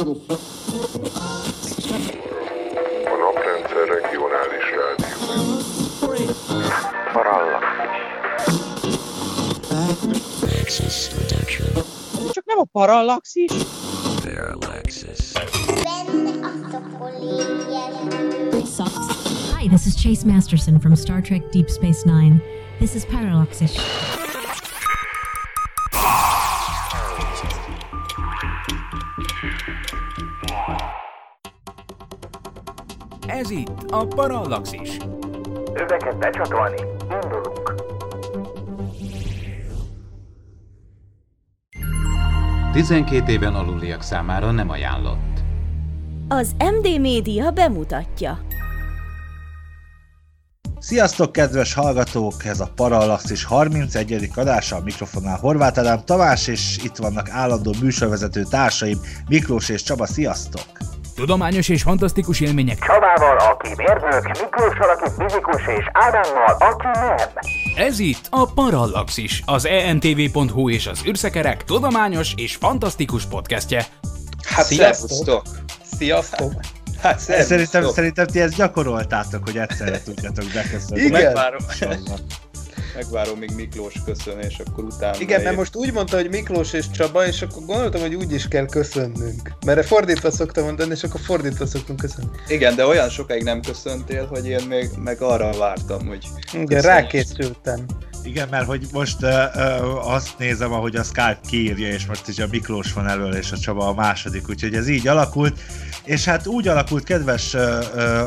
[0.00, 0.06] A
[3.18, 5.06] naprendszer regionális rádió.
[12.32, 13.52] Csak nem a parallaxis.
[15.82, 16.32] Benne
[18.78, 18.88] a.
[19.56, 22.42] Hi, this is Chase Masterson from Star Trek Deep Space Nine.
[22.78, 24.19] This is Parallaxish.
[33.90, 34.96] A Parallaxis.
[35.74, 36.80] Öveket becsatolni,
[37.22, 37.74] indulunk.
[42.72, 45.18] Tizenkét éven aluliak számára nem ajánlott.
[46.28, 48.38] Az MD Média bemutatja.
[50.78, 52.44] Sziasztok, kedves hallgatók!
[52.44, 54.30] Ez a Parallaxis 31.
[54.34, 60.06] adása, a mikrofonnál Horváth Ádám Tamás, és itt vannak állandó műsorvezető társaim Miklós és Csaba,
[60.06, 60.89] sziasztok!
[61.20, 62.78] Tudományos és fantasztikus élmények.
[62.78, 67.16] Csabával, aki mérnök, Miklóssal, aki fizikus, és Ádámmal, aki nem.
[67.86, 73.86] Ez itt a Parallaxis, az entv.hu és az űrszekerek tudományos és fantasztikus podcastje.
[74.44, 75.42] Hát Sziasztok!
[75.96, 76.52] Sziasztok!
[77.02, 81.00] Hát Szerintem, szerintem ti ezt gyakoroltátok, hogy egyszerre tudjatok beköszönni.
[81.00, 81.22] Igen.
[81.22, 81.60] Megvárom,
[82.94, 85.16] megvárom, míg Miklós köszön, és akkor utána...
[85.18, 88.48] Igen, mert most úgy mondta, hogy Miklós és Csaba, és akkor gondoltam, hogy úgy is
[88.48, 89.52] kell köszönnünk.
[89.66, 92.28] Mert fordítva szoktam mondani, és akkor fordítva szoktunk köszönni.
[92.48, 96.26] Igen, de olyan sokáig nem köszöntél, hogy én még meg arra vártam, hogy...
[96.52, 96.82] Igen, köszönj.
[96.82, 97.86] rákészültem.
[98.22, 102.46] Igen, mert hogy most uh, azt nézem, ahogy a Skype kiírja, és most is a
[102.50, 105.60] Miklós van elől, és a Csaba a második, úgyhogy ez így alakult.
[106.04, 107.62] És hát úgy alakult, kedves uh,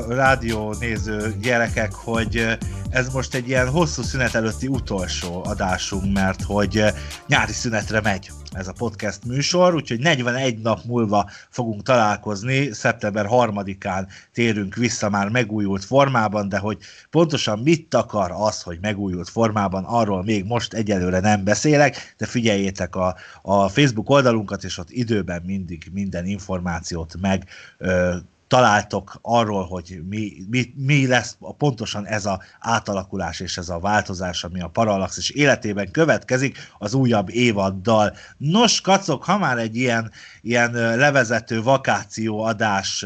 [0.07, 2.57] uh, gyerekek, hogy
[2.89, 6.83] ez most egy ilyen hosszú szünet előtti utolsó adásunk, mert hogy
[7.27, 14.07] nyári szünetre megy ez a podcast műsor, úgyhogy 41 nap múlva fogunk találkozni, szeptember 3-án
[14.33, 16.77] térünk vissza már megújult formában, de hogy
[17.09, 22.95] pontosan mit akar az, hogy megújult formában, arról még most egyelőre nem beszélek, de figyeljétek
[22.95, 27.45] a, a Facebook oldalunkat, és ott időben mindig minden információt meg
[27.77, 28.15] ö,
[28.53, 34.43] találtok arról, hogy mi, mi, mi lesz pontosan ez a átalakulás és ez a változás,
[34.43, 38.15] ami a Parallaxis életében következik az újabb évaddal.
[38.37, 40.11] Nos, kacok, ha már egy ilyen,
[40.41, 43.05] ilyen levezető vakáció adás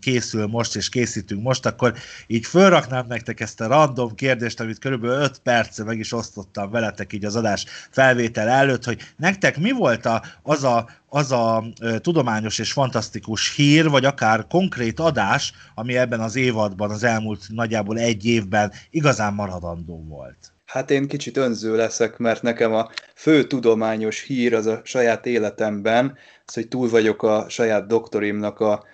[0.00, 1.94] készül most, és készítünk most, akkor
[2.26, 7.12] így fölraknám nektek ezt a random kérdést, amit körülbelül 5 perce meg is osztottam veletek
[7.12, 11.64] így az adás felvétel előtt, hogy nektek mi volt a, az a az a
[11.98, 17.98] tudományos és fantasztikus hír, vagy akár konkrét adás, ami ebben az évadban, az elmúlt nagyjából
[17.98, 20.52] egy évben igazán maradandó volt.
[20.64, 26.16] Hát én kicsit önző leszek, mert nekem a fő tudományos hír az a saját életemben,
[26.46, 28.84] az, hogy túl vagyok a saját doktorimnak a,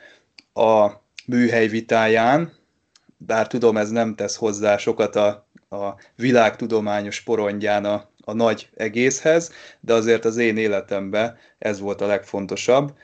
[0.63, 2.53] a műhely vitáján,
[3.17, 8.69] bár tudom, ez nem tesz hozzá sokat a, a világ tudományos porondján a, a nagy
[8.77, 12.95] egészhez, de azért az én életemben ez volt a legfontosabb,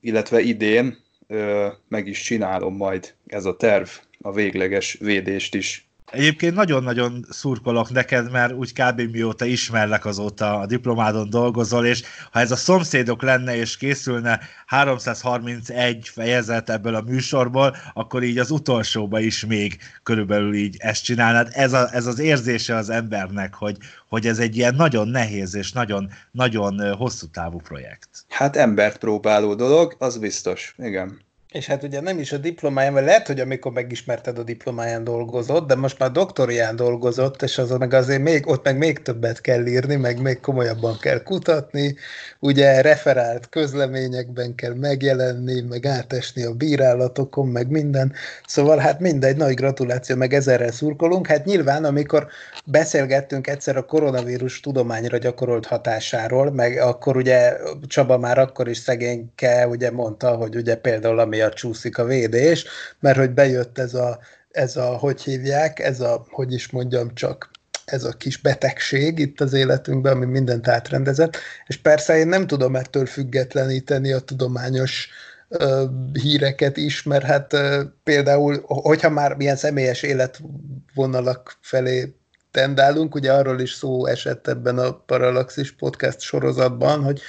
[0.00, 0.96] illetve idén
[1.26, 3.88] ö, meg is csinálom majd ez a terv,
[4.20, 5.89] a végleges védést is.
[6.10, 9.00] Egyébként nagyon-nagyon szurkolok neked, mert úgy kb.
[9.00, 16.08] mióta ismerlek azóta a diplomádon dolgozol, és ha ez a szomszédok lenne és készülne 331
[16.08, 21.48] fejezet ebből a műsorból, akkor így az utolsóba is még körülbelül így ezt csinálnád.
[21.52, 23.76] Ez, a, ez az érzése az embernek, hogy,
[24.08, 28.08] hogy ez egy ilyen nagyon nehéz és nagyon, nagyon hosszú távú projekt.
[28.28, 31.28] Hát embert próbáló dolog, az biztos, igen.
[31.50, 35.66] És hát ugye nem is a diplomáján, vagy lehet, hogy amikor megismerted a diplomáján dolgozott,
[35.66, 39.66] de most már doktorián dolgozott, és az meg azért még, ott meg még többet kell
[39.66, 41.96] írni, meg még komolyabban kell kutatni,
[42.38, 48.12] ugye referált közleményekben kell megjelenni, meg átesni a bírálatokon, meg minden.
[48.46, 51.26] Szóval hát mindegy, nagy gratuláció, meg ezerrel szurkolunk.
[51.26, 52.26] Hát nyilván, amikor
[52.64, 57.56] beszélgettünk egyszer a koronavírus tudományra gyakorolt hatásáról, meg akkor ugye
[57.86, 62.64] Csaba már akkor is szegényke ugye mondta, hogy ugye például amiatt csúszik a védés,
[63.00, 64.18] mert hogy bejött ez a,
[64.50, 67.50] ez a hogy hívják, ez a, hogy is mondjam csak,
[67.84, 72.76] ez a kis betegség itt az életünkben, ami mindent átrendezett, és persze én nem tudom
[72.76, 75.08] ettől függetleníteni a tudományos
[75.48, 82.14] ö, híreket is, mert hát ö, például, hogyha már ilyen személyes életvonalak felé
[82.50, 87.20] tendálunk, ugye arról is szó esett ebben a Parallaxis podcast sorozatban, hogy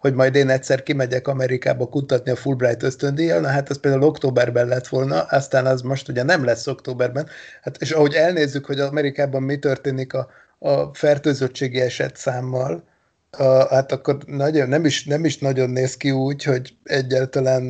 [0.00, 4.66] hogy majd én egyszer kimegyek Amerikába kutatni a Fulbright ösztöndíjjal, na hát ez például októberben
[4.66, 7.28] lett volna, aztán az most ugye nem lesz októberben,
[7.62, 12.84] hát és ahogy elnézzük, hogy Amerikában mi történik a, a fertőzöttségi eset számmal,
[13.30, 17.62] a, hát akkor nagyon, nem, is, nem is nagyon néz ki úgy, hogy egyáltalán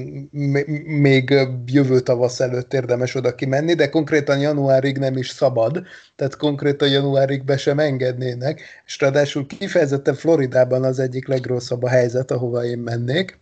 [0.87, 1.35] még
[1.67, 5.83] jövő tavasz előtt érdemes oda kimenni, de konkrétan januárig nem is szabad,
[6.17, 12.31] tehát konkrétan januárig be sem engednének, és ráadásul kifejezetten Floridában az egyik legrosszabb a helyzet,
[12.31, 13.39] ahova én mennék.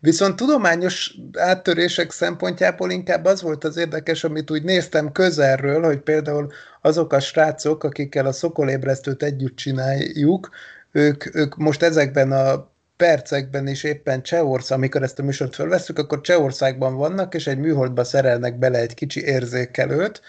[0.00, 6.52] Viszont tudományos áttörések szempontjából inkább az volt az érdekes, amit úgy néztem közelről, hogy például
[6.80, 10.50] azok a srácok, akikkel a szokolébresztőt együtt csináljuk,
[10.92, 16.20] ők, ők most ezekben a percekben is éppen Csehország, amikor ezt a műsort felveszünk, akkor
[16.20, 20.20] Csehországban vannak, és egy műholdba szerelnek bele egy kicsi érzékelőt,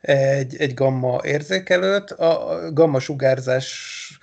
[0.00, 4.18] egy, egy gamma érzékelőt, a gamma sugárzás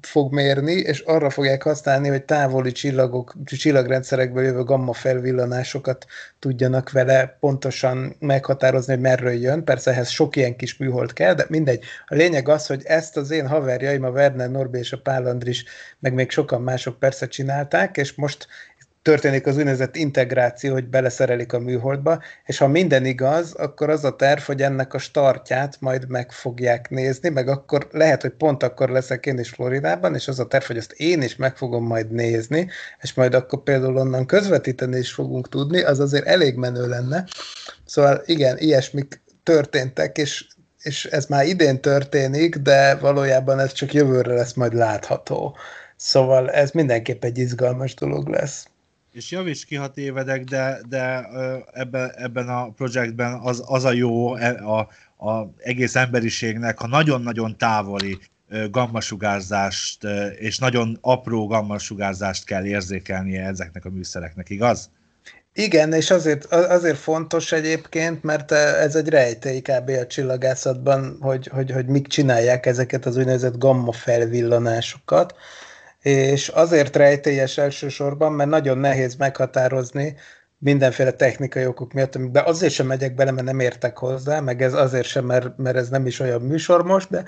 [0.00, 6.06] fog mérni, és arra fogják használni, hogy távoli csillagok, csillagrendszerekből jövő gamma felvillanásokat
[6.38, 9.64] tudjanak vele pontosan meghatározni, hogy merről jön.
[9.64, 11.84] Persze ehhez sok ilyen kis műhold kell, de mindegy.
[12.06, 15.64] A lényeg az, hogy ezt az én haverjaim, a Werner Norbi és a Pál Andris,
[15.98, 18.46] meg még sokan mások persze csinálták, és most
[19.02, 24.16] történik az úgynevezett integráció, hogy beleszerelik a műholdba, és ha minden igaz, akkor az a
[24.16, 28.88] terv, hogy ennek a startját majd meg fogják nézni, meg akkor lehet, hogy pont akkor
[28.88, 32.10] leszek én is Floridában, és az a terv, hogy azt én is meg fogom majd
[32.10, 32.68] nézni,
[33.00, 37.24] és majd akkor például onnan közvetíteni is fogunk tudni, az azért elég menő lenne.
[37.84, 40.46] Szóval igen, ilyesmik történtek, és
[40.82, 45.56] és ez már idén történik, de valójában ez csak jövőre lesz majd látható.
[45.96, 48.66] Szóval ez mindenképp egy izgalmas dolog lesz
[49.12, 51.28] és javíts ki, ha tévedek, de, de
[51.72, 54.78] ebben, ebben a projektben az, az a jó e, a,
[55.26, 58.18] a egész emberiségnek, ha nagyon-nagyon távoli
[58.70, 60.04] gammasugárzást
[60.38, 64.90] és nagyon apró gammasugárzást kell érzékelnie ezeknek a műszereknek, igaz?
[65.52, 69.88] Igen, és azért, azért fontos egyébként, mert ez egy rejtély kb.
[69.88, 75.34] a csillagászatban, hogy, hogy, hogy mik csinálják ezeket az úgynevezett gamma felvillanásokat
[76.02, 80.16] és azért rejtélyes elsősorban, mert nagyon nehéz meghatározni
[80.58, 84.74] mindenféle technikai okok miatt, amikben azért sem megyek bele, mert nem értek hozzá, meg ez
[84.74, 87.24] azért sem, mert, mert ez nem is olyan műsor most, de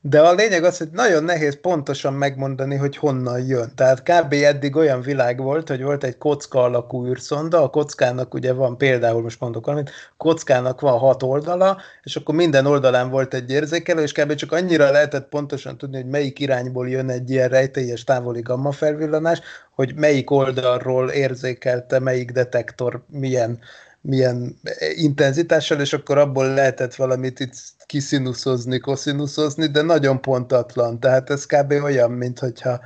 [0.00, 3.72] de a lényeg az, hogy nagyon nehéz pontosan megmondani, hogy honnan jön.
[3.74, 4.32] Tehát kb.
[4.32, 9.22] eddig olyan világ volt, hogy volt egy kocka alakú űrszonda, a kockának ugye van például,
[9.22, 14.12] most mondok valamit, kockának van hat oldala, és akkor minden oldalán volt egy érzékelő, és
[14.12, 14.34] kb.
[14.34, 19.40] csak annyira lehetett pontosan tudni, hogy melyik irányból jön egy ilyen rejtélyes távoli gamma felvillanás,
[19.74, 23.58] hogy melyik oldalról érzékelte, melyik detektor milyen
[24.06, 24.60] milyen
[24.94, 27.54] intenzitással, és akkor abból lehetett valamit itt
[27.86, 31.00] kiszínuszozni, koszínuszozni, de nagyon pontatlan.
[31.00, 31.70] Tehát ez kb.
[31.70, 32.80] olyan, mint hogyha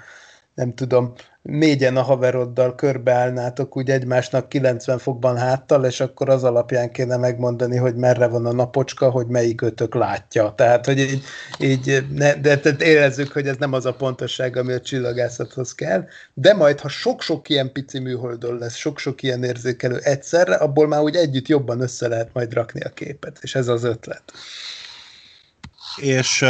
[0.61, 1.13] nem tudom,
[1.43, 7.77] négyen a haveroddal körbeállnátok úgy egymásnak 90 fokban háttal, és akkor az alapján kéne megmondani,
[7.77, 10.53] hogy merre van a napocska, hogy melyik ötök látja.
[10.57, 11.23] Tehát, hogy így,
[11.59, 16.07] így ne, de tehát érezzük, hogy ez nem az a pontosság, ami a csillagászathoz kell,
[16.35, 21.17] de majd, ha sok-sok ilyen pici műholdon lesz, sok-sok ilyen érzékelő egyszerre, abból már úgy
[21.17, 24.23] együtt jobban össze lehet majd rakni a képet, és ez az ötlet.
[25.97, 26.45] És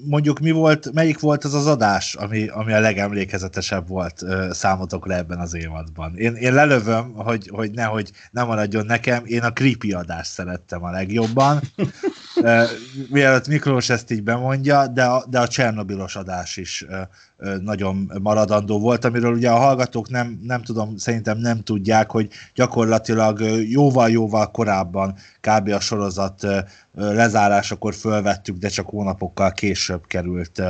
[0.00, 5.14] mondjuk mi volt, melyik volt az az adás, ami, ami a legemlékezetesebb volt uh, számotokra
[5.14, 6.16] ebben az évadban?
[6.16, 10.90] Én, én lelövöm, hogy, hogy nehogy nem maradjon nekem, én a creepy adást szerettem a
[10.90, 11.60] legjobban.
[12.36, 12.62] Uh,
[13.10, 16.86] mielőtt Miklós ezt így bemondja, de a, de a Csernobilos adás is
[17.60, 23.40] nagyon maradandó volt, amiről ugye a hallgatók nem, nem tudom, szerintem nem tudják, hogy gyakorlatilag
[23.68, 25.68] jóval-jóval korábban kb.
[25.68, 26.46] a sorozat
[26.94, 30.62] lezárásakor fölvettük, de csak hónapokkal később került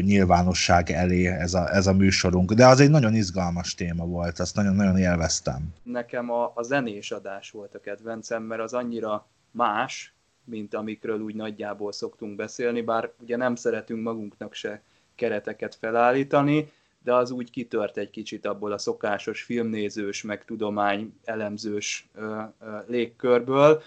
[0.00, 2.52] nyilvánosság elé ez a, ez a műsorunk.
[2.52, 5.74] De az egy nagyon izgalmas téma volt, azt nagyon-nagyon élveztem.
[5.82, 10.15] Nekem a, a zenés adás volt a kedvencem, mert az annyira más,
[10.46, 14.82] mint amikről úgy nagyjából szoktunk beszélni, bár ugye nem szeretünk magunknak se
[15.14, 16.68] kereteket felállítani,
[17.02, 22.40] de az úgy kitört egy kicsit abból a szokásos filmnézős, meg tudomány elemzős ö,
[22.86, 23.82] légkörből,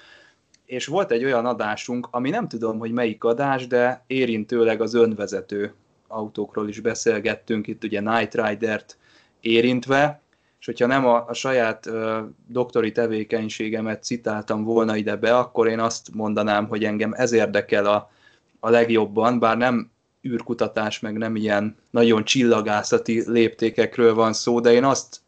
[0.66, 5.74] és volt egy olyan adásunk, ami nem tudom, hogy melyik adás, de érintőleg az önvezető
[6.08, 8.98] autókról is beszélgettünk, itt ugye Night Rider-t
[9.40, 10.22] érintve,
[10.60, 15.80] és hogyha nem a, a saját ö, doktori tevékenységemet citáltam volna ide be, akkor én
[15.80, 18.12] azt mondanám, hogy engem ez érdekel a,
[18.60, 19.92] a legjobban, bár nem
[20.28, 25.22] űrkutatás, meg nem ilyen nagyon csillagászati léptékekről van szó, de én azt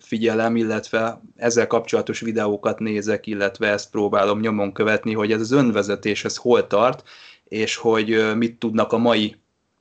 [0.00, 6.24] figyelem, illetve ezzel kapcsolatos videókat nézek, illetve ezt próbálom nyomon követni, hogy ez az önvezetés
[6.24, 7.08] ez hol tart,
[7.48, 9.36] és hogy mit tudnak a mai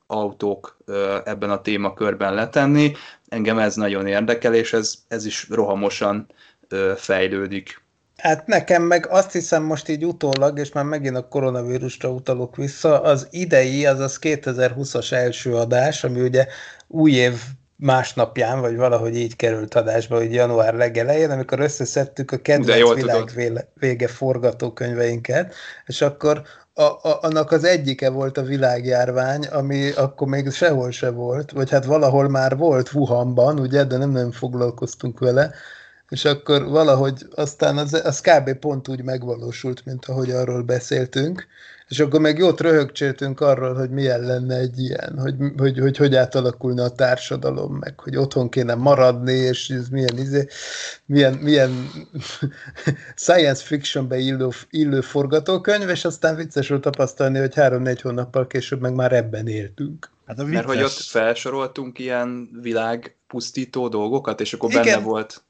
[0.08, 0.78] autók
[1.24, 2.92] ebben a témakörben letenni.
[3.28, 6.28] Engem ez nagyon érdekel, és ez, ez is rohamosan
[6.96, 7.84] fejlődik.
[8.18, 13.02] Hát nekem meg azt hiszem most így utólag, és már megint a koronavírusra utalok vissza,
[13.02, 16.48] az idei, azaz 2020-as első adás, ami ugye
[16.88, 17.34] új év
[17.76, 22.94] másnapján, vagy valahogy így került adásba, hogy január legelején, amikor összeszedtük a kedvenc
[23.34, 25.54] világ vége forgatókönyveinket,
[25.86, 26.42] és akkor
[26.78, 31.70] a, a, annak az egyike volt a világjárvány, ami akkor még sehol se volt, vagy
[31.70, 35.52] hát valahol már volt Wuhanban, ugye, de nem nagyon foglalkoztunk vele,
[36.10, 38.54] és akkor valahogy aztán az, az kb.
[38.54, 41.48] pont úgy megvalósult, mint ahogy arról beszéltünk,
[41.88, 46.16] és akkor meg jót röhögcséltünk arról, hogy milyen lenne egy ilyen, hogy hogy, hogy, hogy
[46.16, 50.48] átalakulna a társadalom, meg hogy otthon kéne maradni, és ez milyen, izé,
[51.06, 51.90] milyen, milyen
[53.16, 58.94] science fictionbe illő, illő forgatókönyv, és aztán vicces volt tapasztalni, hogy három-négy hónappal később meg
[58.94, 60.14] már ebben éltünk.
[60.26, 64.84] Hát a Mert hogy ott felsoroltunk ilyen világpusztító dolgokat, és akkor Igen.
[64.84, 65.44] benne volt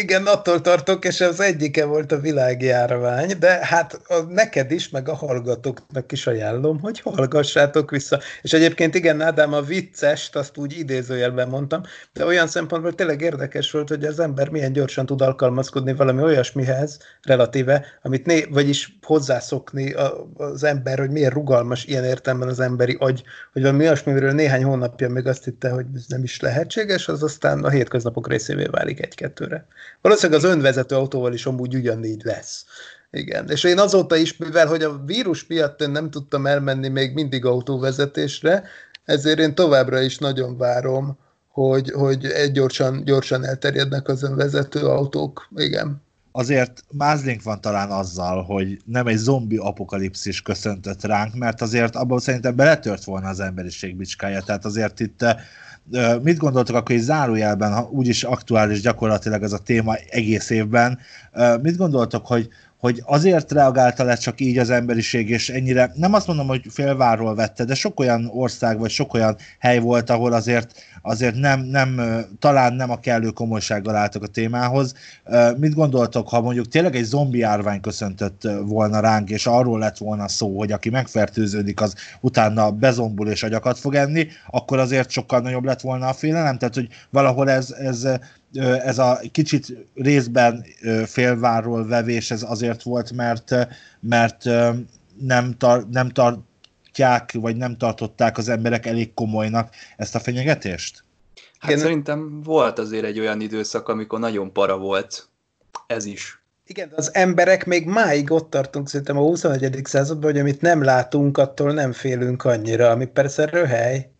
[0.00, 5.08] igen, attól tartok, és az egyike volt a világjárvány, de hát a, neked is, meg
[5.08, 8.20] a hallgatóknak is ajánlom, hogy hallgassátok vissza.
[8.42, 11.82] És egyébként igen, Ádám, a viccest, azt úgy idézőjelben mondtam,
[12.12, 16.98] de olyan szempontból tényleg érdekes volt, hogy az ember milyen gyorsan tud alkalmazkodni valami olyasmihez,
[17.22, 19.94] relatíve, amit né, vagyis hozzászokni
[20.36, 25.08] az ember, hogy milyen rugalmas ilyen értelemben az emberi agy, hogy valami olyasmiről néhány hónapja
[25.08, 29.14] még azt hitte, hogy ez nem is lehetséges, az aztán a hétköznapok részévé válik egy
[29.18, 29.66] kettőre.
[30.00, 32.64] Valószínűleg az önvezető autóval is amúgy ugyanígy lesz.
[33.10, 37.14] Igen, és én azóta is, mivel hogy a vírus miatt én nem tudtam elmenni még
[37.14, 38.62] mindig autóvezetésre,
[39.04, 45.48] ezért én továbbra is nagyon várom, hogy, hogy egy gyorsan, gyorsan elterjednek az önvezető autók.
[45.56, 46.02] Igen.
[46.32, 52.18] Azért mázlink van talán azzal, hogy nem egy zombi apokalipszis köszöntött ránk, mert azért abban
[52.18, 54.42] szerintem beletört volna az emberiség bicskája.
[54.42, 55.24] Tehát azért itt
[56.22, 60.98] mit gondoltok akkor egy zárójelben, ha úgyis aktuális gyakorlatilag ez a téma egész évben,
[61.62, 66.26] mit gondoltok, hogy, hogy azért reagálta le csak így az emberiség, és ennyire, nem azt
[66.26, 70.72] mondom, hogy félvárról vette, de sok olyan ország, vagy sok olyan hely volt, ahol azért
[71.02, 72.00] azért nem, nem,
[72.38, 74.94] talán nem a kellő komolysággal álltak a témához.
[75.56, 80.28] Mit gondoltok, ha mondjuk tényleg egy zombi árvány köszöntött volna ránk, és arról lett volna
[80.28, 85.64] szó, hogy aki megfertőződik, az utána bezombul és agyakat fog enni, akkor azért sokkal nagyobb
[85.64, 88.08] lett volna a félelem, tehát hogy valahol ez, ez
[88.84, 90.64] ez a kicsit részben
[91.04, 93.68] félvárról vevés, ez azért volt, mert,
[94.00, 94.44] mert
[95.20, 96.38] nem, tar, nem tar,
[96.98, 101.04] tartják, vagy nem tartották az emberek elég komolynak ezt a fenyegetést?
[101.58, 101.82] Hát Igen.
[101.82, 105.28] szerintem volt azért egy olyan időszak, amikor nagyon para volt.
[105.86, 106.42] Ez is.
[106.66, 109.80] Igen, az emberek még máig ott tartunk szerintem a 21.
[109.84, 114.10] században, hogy amit nem látunk, attól nem félünk annyira, ami persze röhely,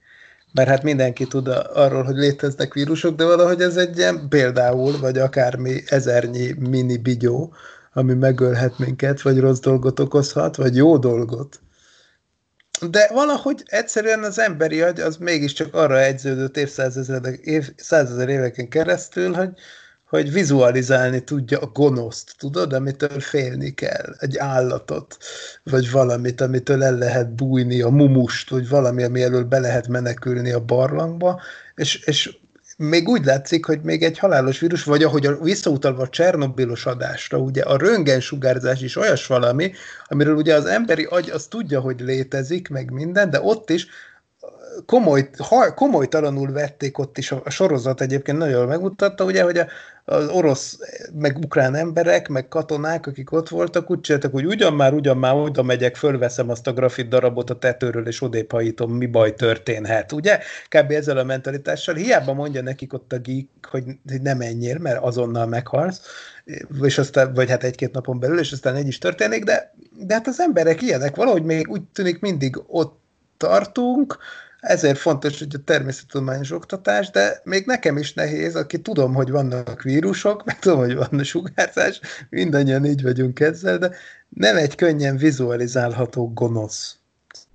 [0.52, 5.18] mert hát mindenki tud arról, hogy léteznek vírusok, de valahogy ez egy ilyen például, vagy
[5.18, 7.52] akármi ezernyi mini bigyó,
[7.92, 11.60] ami megölhet minket, vagy rossz dolgot okozhat, vagy jó dolgot
[12.80, 17.70] de valahogy egyszerűen az emberi agy az mégiscsak arra egyződött évszázezer év,
[18.28, 19.50] éveken keresztül, hogy,
[20.08, 25.16] hogy vizualizálni tudja a gonoszt, tudod, amitől félni kell, egy állatot,
[25.62, 30.52] vagy valamit, amitől el lehet bújni, a mumust, vagy valami, ami elől be lehet menekülni
[30.52, 31.40] a barlangba,
[31.74, 32.38] és, és
[32.78, 37.38] még úgy látszik, hogy még egy halálos vírus, vagy ahogy a, visszautalva a Csernobilos adásra,
[37.38, 39.72] ugye a röntgensugárzás is olyas valami,
[40.06, 43.86] amiről ugye az emberi agy az tudja, hogy létezik, meg minden, de ott is
[44.86, 49.66] komoly, ha, komolytalanul vették ott is, a, a sorozat egyébként nagyon megmutatta, ugye, hogy a,
[50.04, 50.78] az orosz,
[51.14, 55.34] meg ukrán emberek, meg katonák, akik ott voltak, úgy csináltak, hogy ugyan már, ugyan már
[55.34, 58.52] oda megyek, fölveszem azt a grafit darabot a tetőről, és odébb
[58.88, 60.38] mi baj történhet, ugye?
[60.68, 60.90] Kb.
[60.90, 61.94] ezzel a mentalitással.
[61.94, 63.84] Hiába mondja nekik ott a geek, hogy
[64.22, 66.00] nem menjél, mert azonnal meghalsz,
[66.82, 69.74] és aztán, vagy hát egy-két napon belül, és aztán egy is történik, de,
[70.06, 72.98] de hát az emberek ilyenek, valahogy még úgy tűnik mindig ott
[73.36, 74.18] tartunk,
[74.60, 79.82] ezért fontos, hogy a természettudományos oktatás, de még nekem is nehéz, aki tudom, hogy vannak
[79.82, 82.00] vírusok, meg tudom, hogy van a sugárzás,
[82.30, 83.96] mindannyian így vagyunk ezzel, de
[84.28, 86.96] nem egy könnyen vizualizálható gonosz.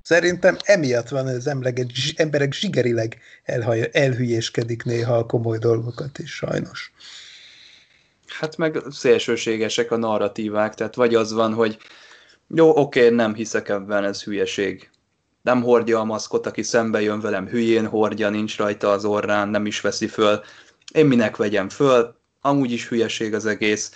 [0.02, 6.32] Szerintem emiatt van, hogy az emberek, emberek zsigerileg elhaj, elhülyéskedik néha a komoly dolgokat is,
[6.32, 6.94] sajnos.
[8.28, 11.78] Hát meg szélsőségesek a narratívák, tehát vagy az van, hogy
[12.48, 14.90] jó, oké, nem hiszek ebben, ez hülyeség
[15.44, 19.66] nem hordja a maszkot, aki szembe jön velem, hülyén hordja, nincs rajta az orrán, nem
[19.66, 20.42] is veszi föl.
[20.94, 23.92] Én minek vegyem föl, amúgy is hülyeség az egész.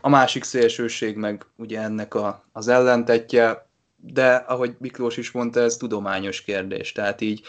[0.00, 5.76] A másik szélsőség meg ugye ennek a, az ellentetje, de ahogy Miklós is mondta, ez
[5.76, 7.42] tudományos kérdés, tehát így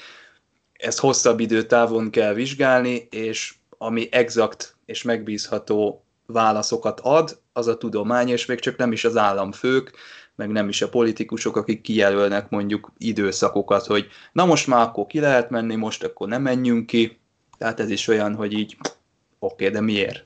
[0.73, 8.29] ezt hosszabb időtávon kell vizsgálni, és ami exakt és megbízható válaszokat ad, az a tudomány,
[8.29, 9.91] és még csak nem is az államfők,
[10.41, 15.19] meg nem is a politikusok, akik kijelölnek mondjuk időszakokat, hogy na most már akkor ki
[15.19, 17.19] lehet menni, most akkor nem menjünk ki.
[17.57, 18.77] Tehát ez is olyan, hogy így
[19.39, 20.25] oké, okay, de miért?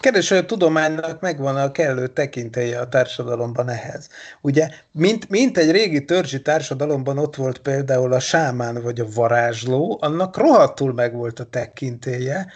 [0.00, 4.08] Hogy a tudománynak megvan a kellő tekintélye a társadalomban ehhez.
[4.40, 9.98] Ugye, mint, mint egy régi törzsi társadalomban ott volt például a sámán vagy a varázsló,
[10.00, 12.46] annak rohadtul megvolt a tekintélye,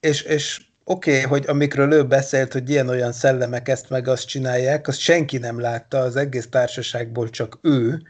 [0.00, 4.88] és, és oké, okay, hogy amikről ő beszélt, hogy ilyen-olyan szellemek ezt meg azt csinálják,
[4.88, 8.02] azt senki nem látta, az egész társaságból csak ő,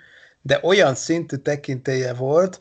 [0.43, 2.59] de olyan szintű tekintélye volt,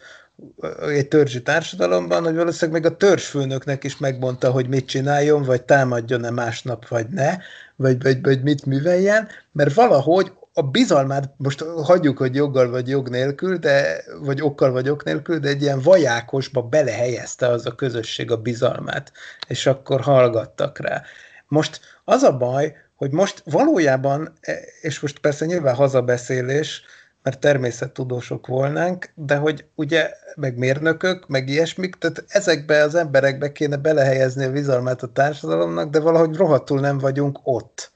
[0.87, 6.29] egy törzsi társadalomban, hogy valószínűleg meg a törzsfőnöknek is megmondta, hogy mit csináljon, vagy támadjon-e
[6.29, 7.37] másnap, vagy ne,
[7.75, 13.09] vagy, vagy, vagy mit műveljen, mert valahogy a bizalmát, most hagyjuk, hogy joggal vagy jog
[13.09, 18.31] nélkül, de, vagy okkal vagy ok nélkül, de egy ilyen vajákosba belehelyezte az a közösség
[18.31, 19.11] a bizalmát,
[19.47, 21.01] és akkor hallgattak rá.
[21.47, 24.33] Most az a baj, hogy most valójában,
[24.81, 26.81] és most persze nyilván hazabeszélés,
[27.23, 33.77] mert természettudósok volnánk, de hogy ugye, meg mérnökök, meg ilyesmik, tehát ezekbe az emberekbe kéne
[33.77, 37.91] belehelyezni a bizalmát a társadalomnak, de valahogy rohadtul nem vagyunk ott.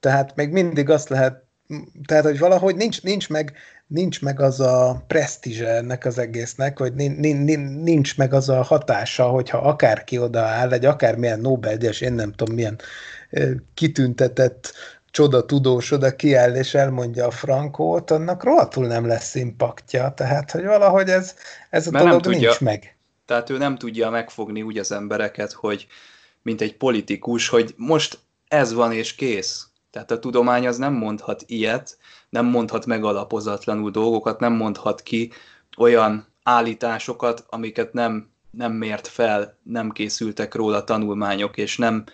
[0.00, 1.45] Tehát még mindig azt lehet,
[2.06, 3.52] tehát hogy valahogy nincs, nincs, meg,
[3.86, 9.58] nincs meg az a presztízse ennek az egésznek, hogy nincs meg az a hatása, hogyha
[9.58, 12.78] akárki odaáll, egy akármilyen Nobel-díjas, én nem tudom milyen
[13.74, 14.72] kitüntetett
[15.10, 20.12] csoda tudós oda kiáll és elmondja a frankót, annak rohadtul nem lesz impaktja.
[20.16, 21.34] Tehát, hogy valahogy ez,
[21.70, 22.96] ez a Mert dolog nem tudja, nincs meg.
[23.26, 25.86] Tehát ő nem tudja megfogni úgy az embereket, hogy
[26.42, 28.18] mint egy politikus, hogy most
[28.48, 29.66] ez van és kész.
[29.96, 31.98] Tehát a tudomány az nem mondhat ilyet,
[32.28, 35.32] nem mondhat megalapozatlanul dolgokat, nem mondhat ki
[35.76, 42.04] olyan állításokat, amiket nem, nem mért fel, nem készültek róla tanulmányok, és nem,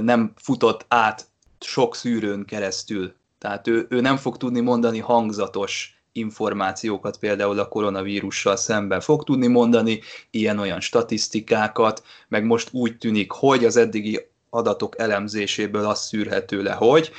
[0.00, 1.26] nem futott át
[1.60, 3.14] sok szűrőn keresztül.
[3.38, 9.00] Tehát ő, ő nem fog tudni mondani hangzatos információkat például a koronavírussal szemben.
[9.00, 16.06] Fog tudni mondani ilyen-olyan statisztikákat, meg most úgy tűnik, hogy az eddigi adatok elemzéséből az
[16.06, 17.10] szűrhető le, hogy,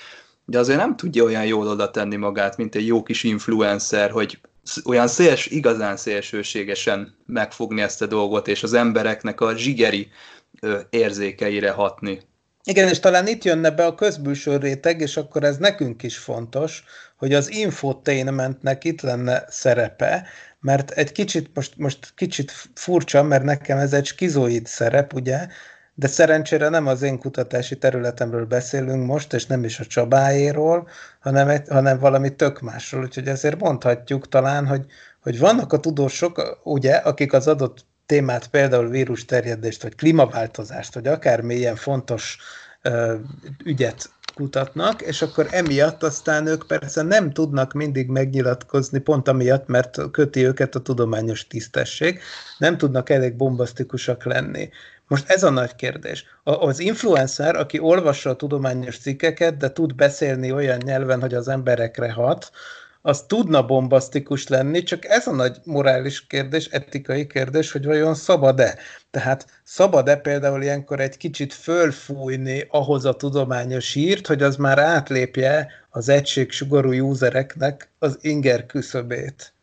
[0.45, 4.39] de azért nem tudja olyan jól oda tenni magát, mint egy jó kis influencer, hogy
[4.85, 10.11] olyan széls, igazán szélsőségesen megfogni ezt a dolgot, és az embereknek a zsigeri
[10.89, 12.21] érzékeire hatni.
[12.63, 16.83] Igen, és talán itt jönne be a közbülső réteg, és akkor ez nekünk is fontos,
[17.17, 20.27] hogy az infotainmentnek itt lenne szerepe,
[20.59, 25.47] mert egy kicsit, most, most kicsit furcsa, mert nekem ez egy skizoid szerep, ugye,
[25.95, 30.87] de szerencsére nem az én kutatási területemről beszélünk most, és nem is a Csabáéról,
[31.19, 33.03] hanem, egy, hanem valami tök másról.
[33.03, 34.85] Úgyhogy ezért mondhatjuk talán, hogy,
[35.21, 41.07] hogy vannak a tudósok, ugye, akik az adott témát, például vírus terjedést, vagy klímaváltozást, vagy
[41.07, 42.37] akármilyen fontos
[42.81, 43.15] ö,
[43.63, 50.11] ügyet kutatnak, és akkor emiatt aztán ők persze nem tudnak mindig megnyilatkozni, pont amiatt, mert
[50.11, 52.19] köti őket a tudományos tisztesség,
[52.57, 54.69] nem tudnak elég bombasztikusak lenni.
[55.11, 56.25] Most ez a nagy kérdés.
[56.43, 62.11] Az influencer, aki olvassa a tudományos cikkeket, de tud beszélni olyan nyelven, hogy az emberekre
[62.11, 62.51] hat,
[63.01, 68.77] az tudna bombasztikus lenni, csak ez a nagy morális kérdés, etikai kérdés, hogy vajon szabad-e.
[69.09, 75.67] Tehát szabad-e például ilyenkor egy kicsit fölfújni ahhoz a tudományos hírt, hogy az már átlépje
[75.89, 79.53] az egységsugarú usereknek az inger küszöbét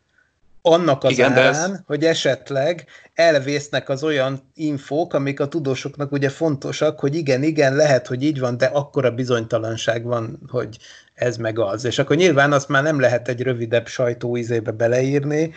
[0.61, 1.79] annak az Igen, árán, ez...
[1.85, 8.07] hogy esetleg elvésznek az olyan infók, amik a tudósoknak ugye fontosak, hogy igen, igen, lehet,
[8.07, 10.77] hogy így van, de akkora bizonytalanság van, hogy
[11.13, 11.85] ez meg az.
[11.85, 15.53] És akkor nyilván azt már nem lehet egy rövidebb sajtóizébe beleírni,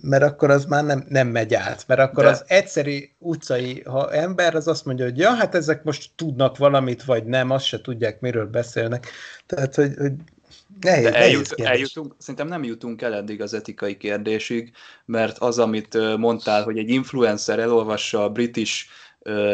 [0.00, 1.84] mert akkor az már nem, nem megy át.
[1.86, 2.30] Mert akkor De...
[2.30, 7.04] az egyszeri utcai ha ember az azt mondja, hogy ja, hát ezek most tudnak valamit,
[7.04, 9.06] vagy nem, azt se tudják, miről beszélnek.
[9.46, 10.12] Tehát, hogy, hogy
[10.80, 14.72] nehéz, De eljut, nehéz eljutunk, szerintem nem jutunk el eddig az etikai kérdésig,
[15.04, 18.84] mert az, amit mondtál, hogy egy influencer elolvassa a British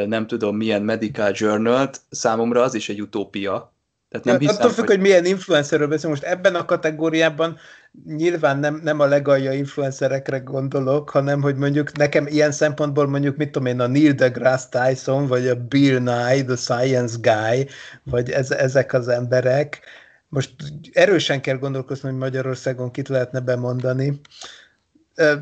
[0.07, 3.74] nem tudom milyen medical journal-t, számomra az is egy utópia,
[4.09, 4.94] tehát nem hiszem, attól függ, hogy...
[4.94, 6.20] hogy milyen influencerről beszélünk.
[6.20, 7.59] Most ebben a kategóriában
[8.07, 13.50] nyilván nem, nem a legalja influencerekre gondolok, hanem hogy mondjuk nekem ilyen szempontból mondjuk, mit
[13.50, 17.68] tudom én, a Neil deGrasse Tyson, vagy a Bill Nye, the Science Guy,
[18.05, 19.81] vagy ez, ezek az emberek.
[20.29, 20.55] Most
[20.93, 24.21] erősen kell gondolkozni, hogy Magyarországon kit lehetne bemondani.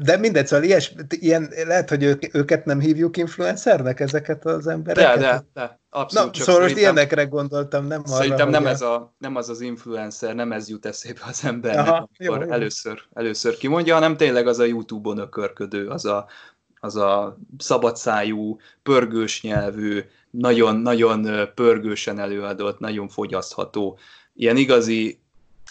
[0.03, 5.18] De mindegy, szóval ilyes, ilyen, lehet, hogy ők, őket nem hívjuk influencernek, ezeket az embereket?
[5.18, 6.27] De, de, de abszolút.
[6.27, 9.61] Na, csak szóval most ilyenekre gondoltam, nem arra, Szerintem nem, ez a, nem az az
[9.61, 12.53] influencer, nem ez jut eszébe az embernek, Aha, amikor jó, jó.
[12.53, 16.27] Először, először kimondja, hanem tényleg az a YouTube-on ökörködő, az a,
[16.81, 23.99] az a szabadszájú, pörgős nyelvű, nagyon-nagyon pörgősen előadott, nagyon fogyasztható,
[24.35, 25.18] ilyen igazi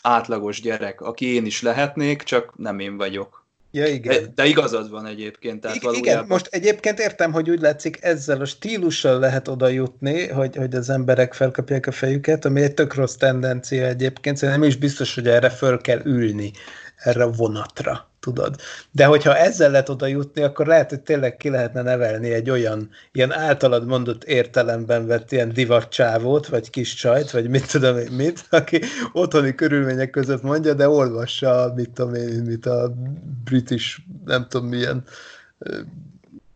[0.01, 3.45] átlagos gyerek, aki én is lehetnék, csak nem én vagyok.
[3.71, 4.21] Ja, igen.
[4.21, 5.61] De, de igazad van egyébként.
[5.61, 6.13] Tehát igen, valójában...
[6.13, 10.75] igen, most egyébként értem, hogy úgy látszik, ezzel a stílussal lehet oda jutni, hogy, hogy
[10.75, 15.15] az emberek felkapják a fejüket, ami egy tök rossz tendencia egyébként, szóval nem is biztos,
[15.15, 16.51] hogy erre föl kell ülni,
[16.95, 18.55] erre a vonatra tudod.
[18.91, 22.89] De hogyha ezzel lehet oda jutni, akkor lehet, hogy tényleg ki lehetne nevelni egy olyan,
[23.11, 28.45] ilyen általad mondott értelemben vett ilyen divatcsávót, vagy kis csajt, vagy mit tudom én mit,
[28.49, 28.81] aki
[29.13, 32.93] otthoni körülmények között mondja, de olvassa, mit tudom én, mit a
[33.43, 35.03] British, nem tudom milyen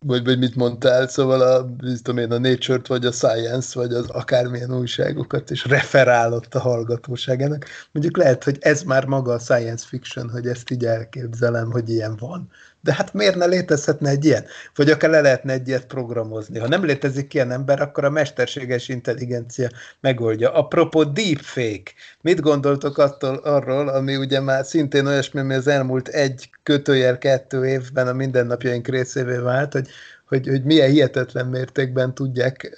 [0.07, 4.09] vagy, vagy mit mondtál, szóval a, tudom én, a Nature-t, vagy a Science, vagy az
[4.09, 7.65] akármilyen újságokat, és referálott a hallgatóságának.
[7.91, 12.15] Mondjuk lehet, hogy ez már maga a science fiction, hogy ezt így elképzelem, hogy ilyen
[12.19, 12.49] van.
[12.87, 14.45] De hát miért ne létezhetne egy ilyen?
[14.75, 16.59] Vagy akár le lehetne egy ilyet programozni.
[16.59, 19.69] Ha nem létezik ilyen ember, akkor a mesterséges intelligencia
[19.99, 20.53] megoldja.
[20.53, 26.49] Apropó deepfake, mit gondoltok attól, arról, ami ugye már szintén olyasmi, ami az elmúlt egy
[26.63, 29.87] kötőjel kettő évben a mindennapjaink részévé vált, hogy
[30.27, 32.77] hogy, hogy milyen hihetetlen mértékben tudják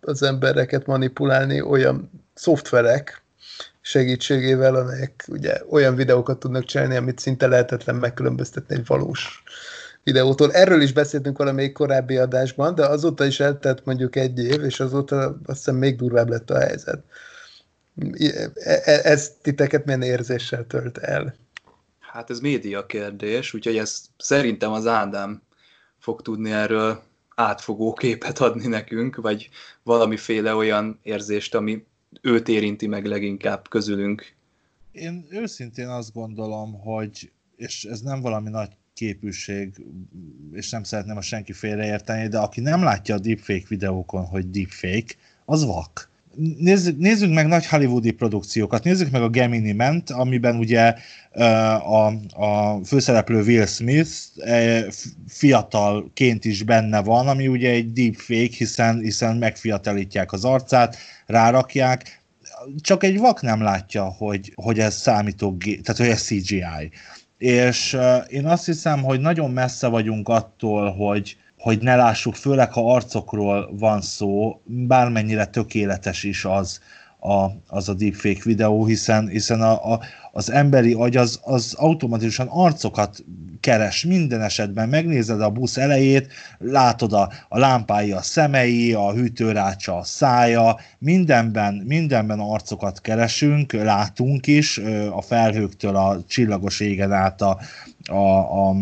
[0.00, 3.21] az embereket manipulálni olyan szoftverek,
[3.82, 9.42] segítségével, amelyek ugye olyan videókat tudnak csinálni, amit szinte lehetetlen megkülönböztetni egy valós
[10.04, 10.52] videótól.
[10.52, 15.24] Erről is beszéltünk valamelyik korábbi adásban, de azóta is eltelt mondjuk egy év, és azóta
[15.26, 17.04] azt hiszem még durvább lett a helyzet.
[18.18, 18.50] E,
[18.84, 21.34] e, ez titeket milyen érzéssel tölt el?
[21.98, 25.42] Hát ez média kérdés, úgyhogy ez szerintem az Ádám
[25.98, 27.02] fog tudni erről
[27.34, 29.48] átfogó képet adni nekünk, vagy
[29.82, 31.86] valamiféle olyan érzést, ami
[32.20, 34.34] őt érinti meg leginkább közülünk.
[34.92, 39.84] Én őszintén azt gondolom, hogy, és ez nem valami nagy képűség,
[40.52, 45.14] és nem szeretném a senki félreérteni, de aki nem látja a deepfake videókon, hogy deepfake,
[45.44, 46.10] az vak.
[46.58, 50.94] Nézzük, nézzük meg nagy hollywoodi produkciókat, nézzük meg a Gemini Ment, amiben ugye
[51.82, 52.06] a,
[52.44, 54.10] a főszereplő Will Smith
[55.28, 62.22] fiatalként is benne van, ami ugye egy deepfake, hiszen, hiszen megfiatalítják az arcát, rárakják,
[62.80, 66.90] csak egy vak nem látja, hogy, hogy ez számítógép, tehát hogy ez CGI.
[67.38, 72.94] És én azt hiszem, hogy nagyon messze vagyunk attól, hogy, hogy ne lássuk, főleg ha
[72.94, 76.80] arcokról van szó, bármennyire tökéletes is az,
[77.20, 80.00] a, az a deepfake videó, hiszen, hiszen a, a,
[80.32, 83.24] az emberi agy az, az automatikusan arcokat
[83.60, 84.88] keres minden esetben.
[84.88, 91.74] Megnézed a busz elejét, látod a, a lámpái, a szemei, a hűtőrácsa, a szája, mindenben,
[91.74, 94.78] mindenben arcokat keresünk, látunk is,
[95.10, 97.58] a felhőktől a csillagos égen át a,
[98.10, 98.74] a, a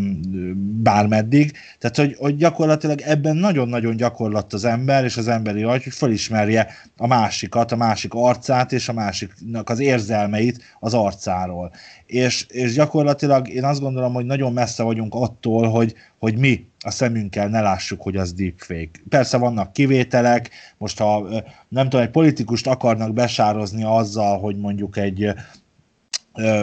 [0.82, 1.52] bármeddig.
[1.78, 6.68] Tehát, hogy, hogy gyakorlatilag ebben nagyon-nagyon gyakorlott az ember és az emberi agy, hogy felismerje
[6.96, 11.72] a másikat, a másik arcát és a másiknak az érzelmeit az arcáról.
[12.06, 16.90] És, és gyakorlatilag én azt gondolom, hogy nagyon messze vagyunk attól, hogy, hogy mi a
[16.90, 19.00] szemünkkel ne lássuk, hogy az deepfake.
[19.08, 21.28] Persze vannak kivételek, most ha
[21.68, 25.34] nem tudom, egy politikust akarnak besározni azzal, hogy mondjuk egy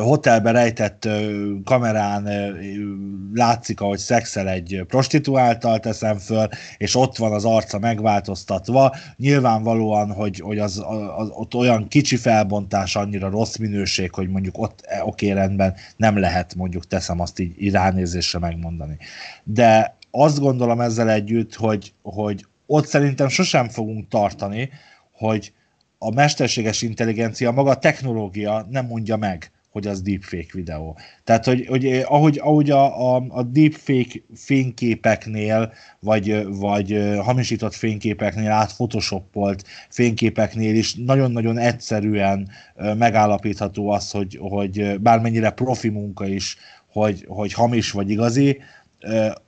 [0.01, 1.07] hotelbe rejtett
[1.63, 2.27] kamerán
[3.33, 8.95] látszik, ahogy szexel egy prostituáltal teszem föl, és ott van az arca megváltoztatva.
[9.17, 10.83] Nyilvánvalóan, hogy, hogy az,
[11.17, 16.17] az, ott olyan kicsi felbontás annyira rossz minőség, hogy mondjuk ott e, oké, rendben nem
[16.17, 17.77] lehet mondjuk teszem azt így, így
[18.39, 18.97] megmondani.
[19.43, 24.69] De azt gondolom ezzel együtt, hogy, hogy ott szerintem sosem fogunk tartani,
[25.11, 25.53] hogy
[25.97, 30.97] a mesterséges intelligencia, maga a technológia nem mondja meg, hogy az deepfake videó.
[31.23, 37.73] Tehát, hogy, hogy eh, ahogy, ahogy a, a, a deepfake fényképeknél, vagy, vagy eh, hamisított
[37.73, 46.57] fényképeknél, átphotoshopolt fényképeknél is nagyon-nagyon egyszerűen eh, megállapítható az, hogy, hogy bármennyire profi munka is,
[46.91, 48.57] hogy, hogy hamis vagy igazi,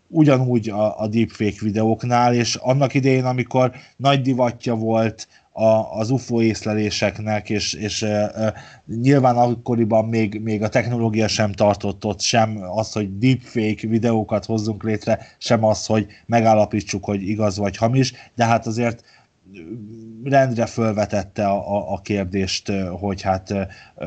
[0.07, 5.27] ugyanúgy a, a deepfake videóknál, és annak idején, amikor nagy divatja volt
[5.59, 8.53] a, az UFO észleléseknek, és, és e,
[8.85, 14.83] nyilván akkoriban még, még a technológia sem tartott ott, sem az, hogy deepfake videókat hozzunk
[14.83, 19.03] létre, sem az, hogy megállapítsuk, hogy igaz vagy hamis, de hát azért
[20.23, 23.53] rendre fölvetette a, a, a kérdést, hogy hát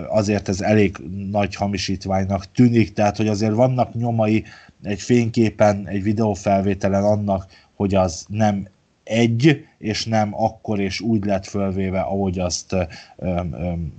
[0.09, 0.97] azért ez elég
[1.31, 4.45] nagy hamisítványnak tűnik, tehát hogy azért vannak nyomai
[4.83, 8.67] egy fényképen, egy videófelvételen annak, hogy az nem
[9.05, 12.77] egy, és nem akkor és úgy lett fölvéve, ahogy azt
[13.17, 13.93] öm, öm,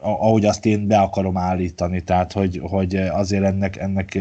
[0.00, 4.18] ahogy azt én be akarom állítani, tehát hogy, hogy azért ennek, ennek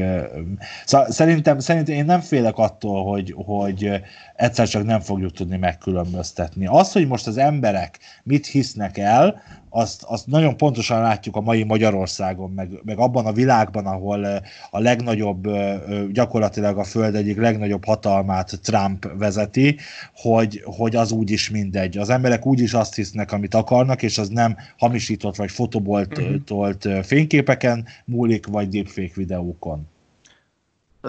[1.07, 3.91] szerintem, szerintem én nem félek attól, hogy, hogy
[4.35, 6.65] egyszer csak nem fogjuk tudni megkülönböztetni.
[6.65, 9.41] Az, hogy most az emberek mit hisznek el,
[9.75, 14.25] azt, azt nagyon pontosan látjuk a mai Magyarországon, meg, meg abban a világban, ahol
[14.71, 15.47] a legnagyobb,
[16.11, 19.77] gyakorlatilag a föld egyik legnagyobb hatalmát Trump vezeti,
[20.15, 21.97] hogy, hogy az úgyis mindegy.
[21.97, 27.03] Az emberek úgyis azt hisznek, amit akarnak, és az nem hamisított vagy fotoboltolt uh-huh.
[27.03, 29.87] fényképeken múlik, vagy deepfake videókon.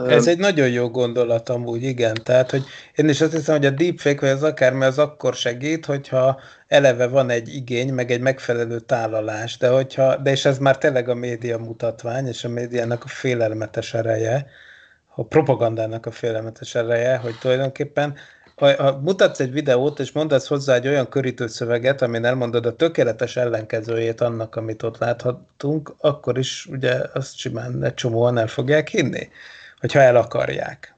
[0.09, 2.15] Ez egy nagyon jó gondolat amúgy, igen.
[2.25, 5.85] Tehát, hogy én is azt hiszem, hogy a deepfake vagy az akármi az akkor segít,
[5.85, 10.79] hogyha eleve van egy igény, meg egy megfelelő tálalás, de hogyha, de és ez már
[10.79, 14.47] tényleg a média mutatvány, és a médiának a félelmetes ereje,
[15.15, 18.15] a propagandának a félelmetes ereje, hogy tulajdonképpen
[18.57, 23.37] ha, ha mutatsz egy videót, és mondasz hozzá egy olyan körítőszöveget, amin elmondod a tökéletes
[23.37, 29.29] ellenkezőjét annak, amit ott láthatunk, akkor is ugye azt simán egy csomóan el fogják hinni
[29.81, 30.96] hogyha el akarják.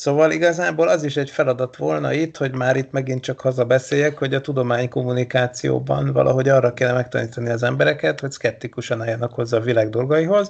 [0.00, 4.34] Szóval igazából az is egy feladat volna itt, hogy már itt megint csak hazabeszéljek, hogy
[4.34, 10.48] a tudománykommunikációban valahogy arra kéne megtanítani az embereket, hogy szkeptikusan álljanak hozzá a világ dolgaihoz,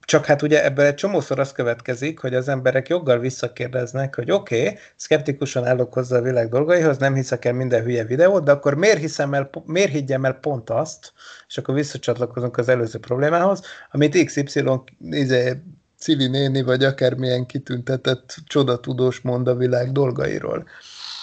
[0.00, 4.62] csak hát ugye ebből egy csomószor az következik, hogy az emberek joggal visszakérdeznek, hogy oké,
[4.62, 8.74] okay, szkeptikusan állok hozzá a világ dolgaihoz, nem hiszek el minden hülye videót, de akkor
[8.74, 11.12] miért, hiszem el, miért higgyem el pont azt,
[11.48, 14.64] és akkor visszacsatlakozunk az előző problémához, amit XY
[15.10, 15.62] izé,
[16.04, 20.66] Civi néni, vagy akármilyen kitüntetett csodatudós mond a világ dolgairól.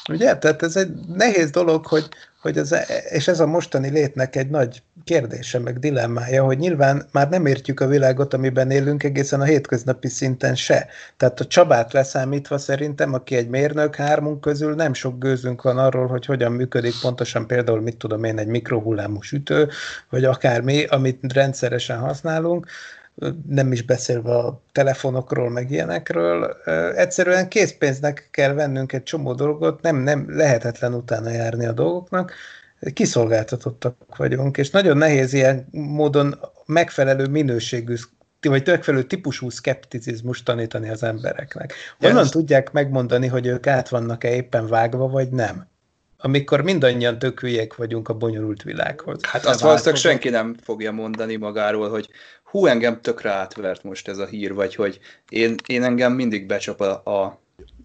[0.09, 0.37] Ugye?
[0.37, 2.07] Tehát ez egy nehéz dolog, hogy,
[2.41, 2.75] hogy ez,
[3.09, 7.79] és ez a mostani létnek egy nagy kérdése, meg dilemmája, hogy nyilván már nem értjük
[7.79, 10.87] a világot, amiben élünk egészen a hétköznapi szinten se.
[11.17, 16.07] Tehát a Csabát leszámítva szerintem, aki egy mérnök hármunk közül, nem sok gőzünk van arról,
[16.07, 19.69] hogy hogyan működik pontosan például, mit tudom én, egy mikrohullámú sütő,
[20.09, 22.67] vagy akármi, amit rendszeresen használunk
[23.47, 26.58] nem is beszélve a telefonokról, meg ilyenekről.
[26.95, 32.34] Egyszerűen készpénznek kell vennünk egy csomó dolgot, nem, nem lehetetlen utána járni a dolgoknak,
[32.93, 37.95] kiszolgáltatottak vagyunk, és nagyon nehéz ilyen módon megfelelő minőségű
[38.41, 41.74] vagy megfelelő típusú szkepticizmus tanítani az embereknek.
[42.00, 45.69] Honnan tudják megmondani, hogy ők át vannak-e éppen vágva, vagy nem?
[46.24, 49.19] amikor mindannyian tök vagyunk a bonyolult világhoz.
[49.21, 52.10] Hát azt valószínűleg senki nem fogja mondani magáról, hogy
[52.51, 56.81] hú, engem tökre átvert most ez a hír, vagy hogy én, én engem mindig becsap
[56.81, 57.39] a, a,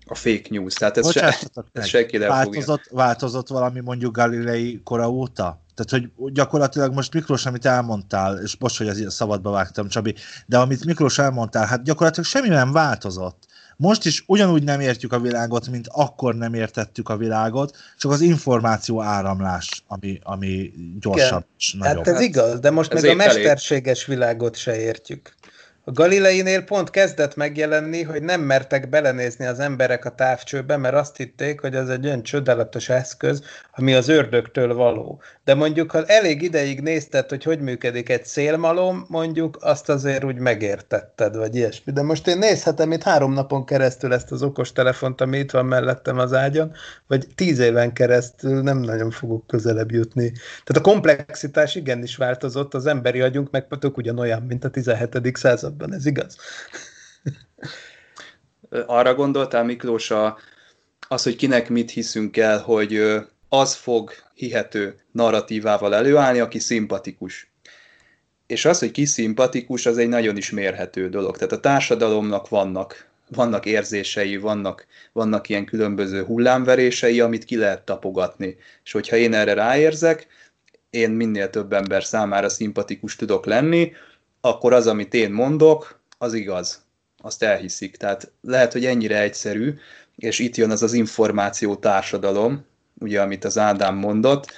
[0.06, 0.74] a fake news.
[0.74, 1.38] Tehát ez, se,
[1.72, 3.04] ez senki nem változott, fogja.
[3.04, 5.64] Változott valami mondjuk Galilei kora óta?
[5.74, 10.14] Tehát, hogy gyakorlatilag most Miklós, amit elmondtál, és most, hogy ez szabadba vágtam, Csabi,
[10.46, 13.46] de amit Miklós elmondtál, hát gyakorlatilag semmi nem változott.
[13.76, 18.20] Most is ugyanúgy nem értjük a világot, mint akkor nem értettük a világot, csak az
[18.20, 21.46] információ áramlás, ami, ami gyorsabb Igen.
[21.58, 22.06] és nagyobb.
[22.06, 24.18] Hát ez igaz, de most ez meg a mesterséges elég.
[24.18, 25.34] világot se értjük.
[25.88, 31.16] A Galileinél pont kezdett megjelenni, hogy nem mertek belenézni az emberek a távcsőbe, mert azt
[31.16, 35.20] hitték, hogy ez egy olyan csodálatos eszköz, ami az ördögtől való.
[35.44, 40.36] De mondjuk, ha elég ideig nézted, hogy hogy működik egy szélmalom, mondjuk azt azért úgy
[40.36, 41.92] megértetted, vagy ilyesmi.
[41.92, 45.66] De most én nézhetem itt három napon keresztül ezt az okos telefont, ami itt van
[45.66, 46.72] mellettem az ágyon,
[47.06, 50.32] vagy tíz éven keresztül nem nagyon fogok közelebb jutni.
[50.64, 55.14] Tehát a komplexitás igenis változott, az emberi agyunk meg tök ugyanolyan, mint a 17.
[55.76, 56.36] században, ez igaz?
[58.86, 60.38] Arra gondoltál, Miklós, a,
[61.08, 63.02] az, hogy kinek mit hiszünk el, hogy
[63.48, 67.50] az fog hihető narratívával előállni, aki szimpatikus.
[68.46, 71.36] És az, hogy ki szimpatikus, az egy nagyon is mérhető dolog.
[71.36, 78.56] Tehát a társadalomnak vannak, vannak érzései, vannak, vannak ilyen különböző hullámverései, amit ki lehet tapogatni.
[78.84, 80.26] És hogyha én erre ráérzek,
[80.90, 83.92] én minél több ember számára szimpatikus tudok lenni,
[84.40, 86.84] akkor az, amit én mondok, az igaz.
[87.18, 87.96] Azt elhiszik.
[87.96, 89.74] Tehát lehet, hogy ennyire egyszerű,
[90.16, 92.64] és itt jön az az információ társadalom,
[92.98, 94.52] ugye, amit az Ádám mondott.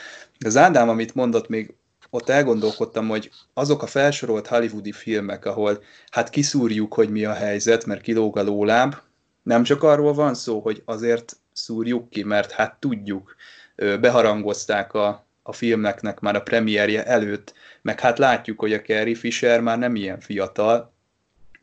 [0.45, 1.75] Az Ádám, amit mondott, még
[2.11, 7.85] ott elgondolkodtam, hogy azok a felsorolt hollywoodi filmek, ahol hát kiszúrjuk, hogy mi a helyzet,
[7.85, 8.95] mert kilóg a lóláb,
[9.43, 13.37] nem csak arról van szó, hogy azért szúrjuk ki, mert hát tudjuk,
[13.77, 19.61] beharangozták a, a filmeknek már a premierje előtt, meg hát látjuk, hogy a Carrie Fisher
[19.61, 20.93] már nem ilyen fiatal,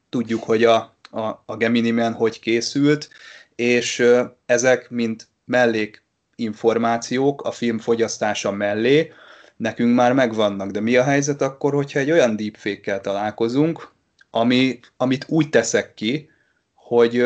[0.10, 3.10] tudjuk, hogy a, a, a Gemini Man hogy készült,
[3.56, 4.06] és
[4.46, 6.04] ezek, mint mellék
[6.36, 9.12] információk a film fogyasztása mellé
[9.58, 10.72] nekünk már megvannak.
[10.72, 13.92] De mi a helyzet akkor, hogyha egy olyan deepfake-kel találkozunk,
[14.30, 16.30] ami, amit úgy teszek ki,
[16.74, 17.26] hogy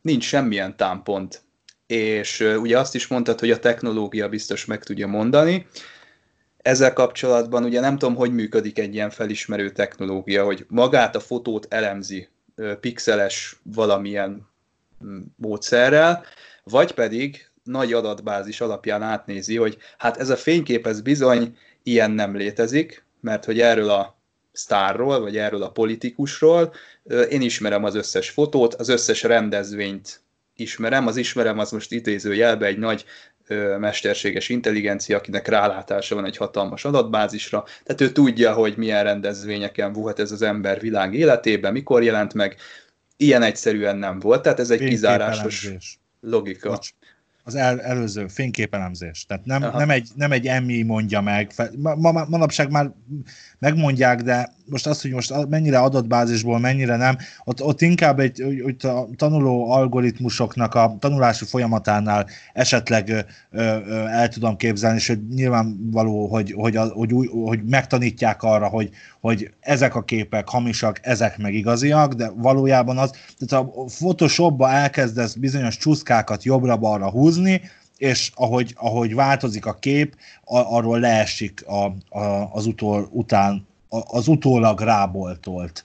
[0.00, 1.42] nincs semmilyen támpont.
[1.86, 5.66] És ugye azt is mondtad, hogy a technológia biztos meg tudja mondani.
[6.62, 11.66] Ezzel kapcsolatban ugye nem tudom, hogy működik egy ilyen felismerő technológia, hogy magát a fotót
[11.70, 12.28] elemzi
[12.80, 14.48] pixeles valamilyen
[15.04, 16.24] mm, módszerrel,
[16.64, 22.36] vagy pedig nagy adatbázis alapján átnézi, hogy hát ez a fénykép ez bizony ilyen nem
[22.36, 24.18] létezik, mert hogy erről a
[24.52, 26.72] sztárról, vagy erről a politikusról
[27.30, 30.20] én ismerem az összes fotót, az összes rendezvényt
[30.56, 33.04] ismerem, az ismerem az most idézőjelbe egy nagy
[33.78, 40.18] mesterséges intelligencia, akinek rálátása van egy hatalmas adatbázisra, tehát ő tudja, hogy milyen rendezvényeken volt
[40.18, 42.56] ez az ember világ életében, mikor jelent meg,
[43.16, 45.70] ilyen egyszerűen nem volt, tehát ez egy kizárásos
[46.20, 46.68] logika.
[46.68, 46.90] Bocs
[47.44, 49.24] az el, előző fényképelemzés.
[49.26, 51.52] Tehát nem, nem, egy, nem egy emmi mondja meg.
[51.76, 52.90] Ma, ma, manapság már
[53.58, 58.90] megmondják, de most az, hogy most mennyire adatbázisból, mennyire nem, ott, ott inkább egy hogy
[58.90, 66.26] a tanuló algoritmusoknak a tanulási folyamatánál esetleg ö, ö, el tudom képzelni, és hogy nyilvánvaló,
[66.26, 71.54] hogy, hogy, hogy, új, hogy megtanítják arra, hogy, hogy ezek a képek hamisak, ezek meg
[71.54, 77.60] igaziak, de valójában az, tehát a Photoshopba elkezdesz bizonyos csúszkákat jobbra-balra húzni,
[77.96, 81.84] és ahogy, ahogy változik a kép, arról leesik a,
[82.18, 85.84] a, az, utol, után, a, az utólag ráboltolt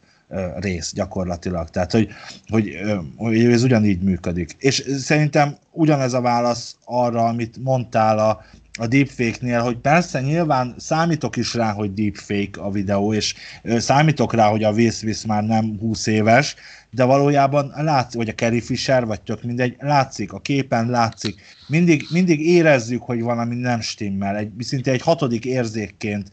[0.55, 1.69] rész gyakorlatilag.
[1.69, 2.09] Tehát, hogy,
[2.47, 2.77] hogy,
[3.17, 4.55] hogy ez ugyanígy működik.
[4.57, 8.41] És szerintem ugyanez a válasz arra, amit mondtál a,
[8.77, 13.33] a deepfake-nél, hogy persze nyilván számítok is rá, hogy deepfake a videó, és
[13.63, 16.55] számítok rá, hogy a Visz már nem 20 éves,
[16.89, 21.41] de valójában látszik, vagy a Carrie Fisher, vagy tök mindegy, látszik, a képen látszik.
[21.67, 24.35] Mindig, mindig érezzük, hogy valami nem stimmel.
[24.35, 26.31] Egy, szinte egy hatodik érzékként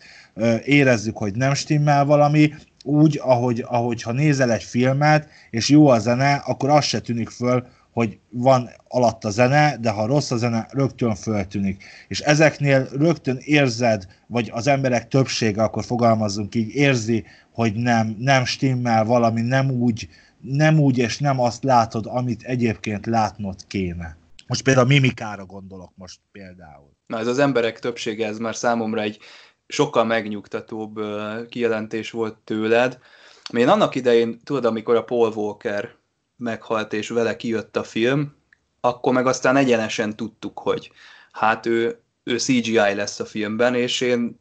[0.64, 2.52] érezzük, hogy nem stimmel valami,
[2.84, 7.28] úgy, ahogy, ahogy ha nézel egy filmet, és jó a zene, akkor az se tűnik
[7.28, 11.84] föl, hogy van alatt a zene, de ha rossz a zene, rögtön föltűnik.
[12.08, 18.44] És ezeknél rögtön érzed, vagy az emberek többsége, akkor fogalmazzunk így, érzi, hogy nem, nem
[18.44, 20.08] stimmel valami, nem úgy,
[20.40, 24.16] nem úgy, és nem azt látod, amit egyébként látnod kéne.
[24.46, 26.90] Most például a mimikára gondolok most például.
[27.06, 29.18] Na ez az emberek többsége, ez már számomra egy
[29.66, 31.00] sokkal megnyugtatóbb
[31.48, 32.98] kijelentés volt tőled.
[33.56, 35.94] Én annak idején, tudod, amikor a Paul Walker
[36.42, 38.34] meghalt, és vele kijött a film,
[38.80, 40.90] akkor meg aztán egyenesen tudtuk, hogy
[41.32, 44.40] hát ő, ő CGI lesz a filmben, és én,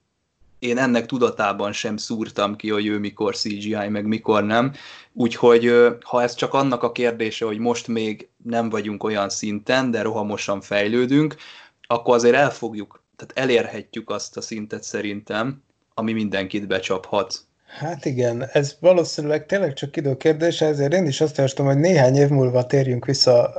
[0.59, 4.73] én ennek tudatában sem szúrtam ki, hogy ő mikor CGI, meg mikor nem.
[5.13, 10.01] Úgyhogy ha ez csak annak a kérdése, hogy most még nem vagyunk olyan szinten, de
[10.01, 11.35] rohamosan fejlődünk,
[11.81, 17.45] akkor azért elfogjuk, tehát elérhetjük azt a szintet szerintem, ami mindenkit becsaphat.
[17.79, 22.29] Hát igen, ez valószínűleg tényleg csak időkérdése, ezért én is azt javaslom, hogy néhány év
[22.29, 23.53] múlva térjünk vissza,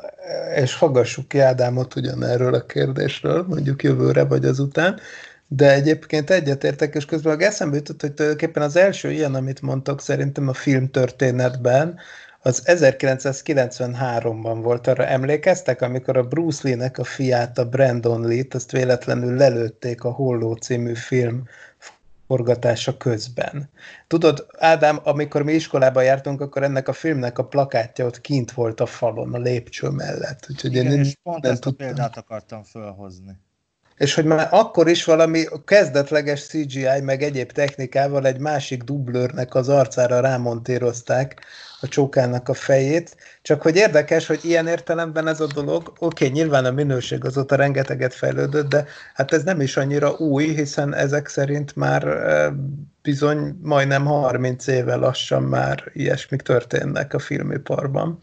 [0.54, 5.00] és hallgassuk ki Ádámot ugyanerről a kérdésről, mondjuk jövőre vagy azután,
[5.48, 10.48] de egyébként egyetértek, és közben eszembe jutott, hogy tulajdonképpen az első ilyen, amit mondtak szerintem
[10.48, 11.98] a filmtörténetben,
[12.44, 18.70] az 1993-ban volt, arra emlékeztek, amikor a Bruce Lee-nek a fiát, a Brandon Lee-t, azt
[18.70, 21.42] véletlenül lelőtték a Holló című film
[22.32, 23.70] forgatása közben.
[24.06, 28.80] Tudod, Ádám, amikor mi iskolába jártunk, akkor ennek a filmnek a plakátja ott kint volt
[28.80, 30.46] a falon, a lépcső mellett.
[30.50, 31.86] Úgyhogy Igen, én és pont ezt tudtam.
[31.86, 33.38] a példát akartam felhozni
[33.96, 39.68] és hogy már akkor is valami kezdetleges CGI meg egyéb technikával egy másik dublőrnek az
[39.68, 41.44] arcára rámontírozták
[41.82, 46.28] a csókának a fejét, csak hogy érdekes, hogy ilyen értelemben ez a dolog, oké, okay,
[46.28, 51.28] nyilván a minőség azóta rengeteget fejlődött, de hát ez nem is annyira új, hiszen ezek
[51.28, 52.06] szerint már
[53.02, 58.18] bizony majdnem 30 éve lassan már ilyesmik történnek a filmiparban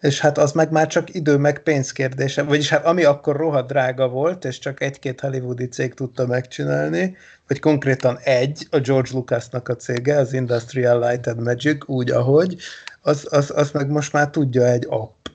[0.00, 3.68] és hát az meg már csak idő meg pénz kérdése, vagyis hát ami akkor rohadt
[3.68, 9.68] drága volt, és csak egy-két hollywoodi cég tudta megcsinálni, vagy konkrétan egy, a George Lucasnak
[9.68, 12.56] a cége, az Industrial Light and Magic, úgy ahogy,
[13.00, 15.26] az, az, az meg most már tudja egy app.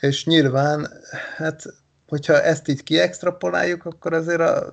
[0.00, 0.88] És nyilván,
[1.36, 1.62] hát,
[2.08, 4.72] hogyha ezt így kiextrapoláljuk, akkor azért a,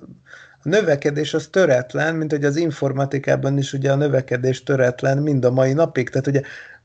[0.62, 5.50] a növekedés az töretlen, mint hogy az informatikában is ugye a növekedés töretlen mind a
[5.50, 6.08] mai napig.
[6.08, 6.40] Tehát ugye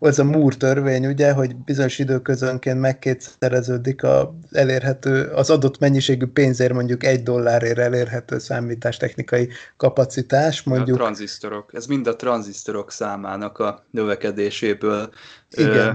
[0.08, 6.74] az a Moore törvény, ugye, hogy bizonyos időközönként megkétszereződik a elérhető, az adott mennyiségű pénzért
[6.74, 10.64] mondjuk egy dollárért elérhető számítástechnikai kapacitás.
[10.64, 10.98] Mondjuk.
[10.98, 15.10] A tranzisztorok, ez mind a tranzisztorok számának a növekedéséből
[15.50, 15.76] Igen.
[15.78, 15.92] Ö,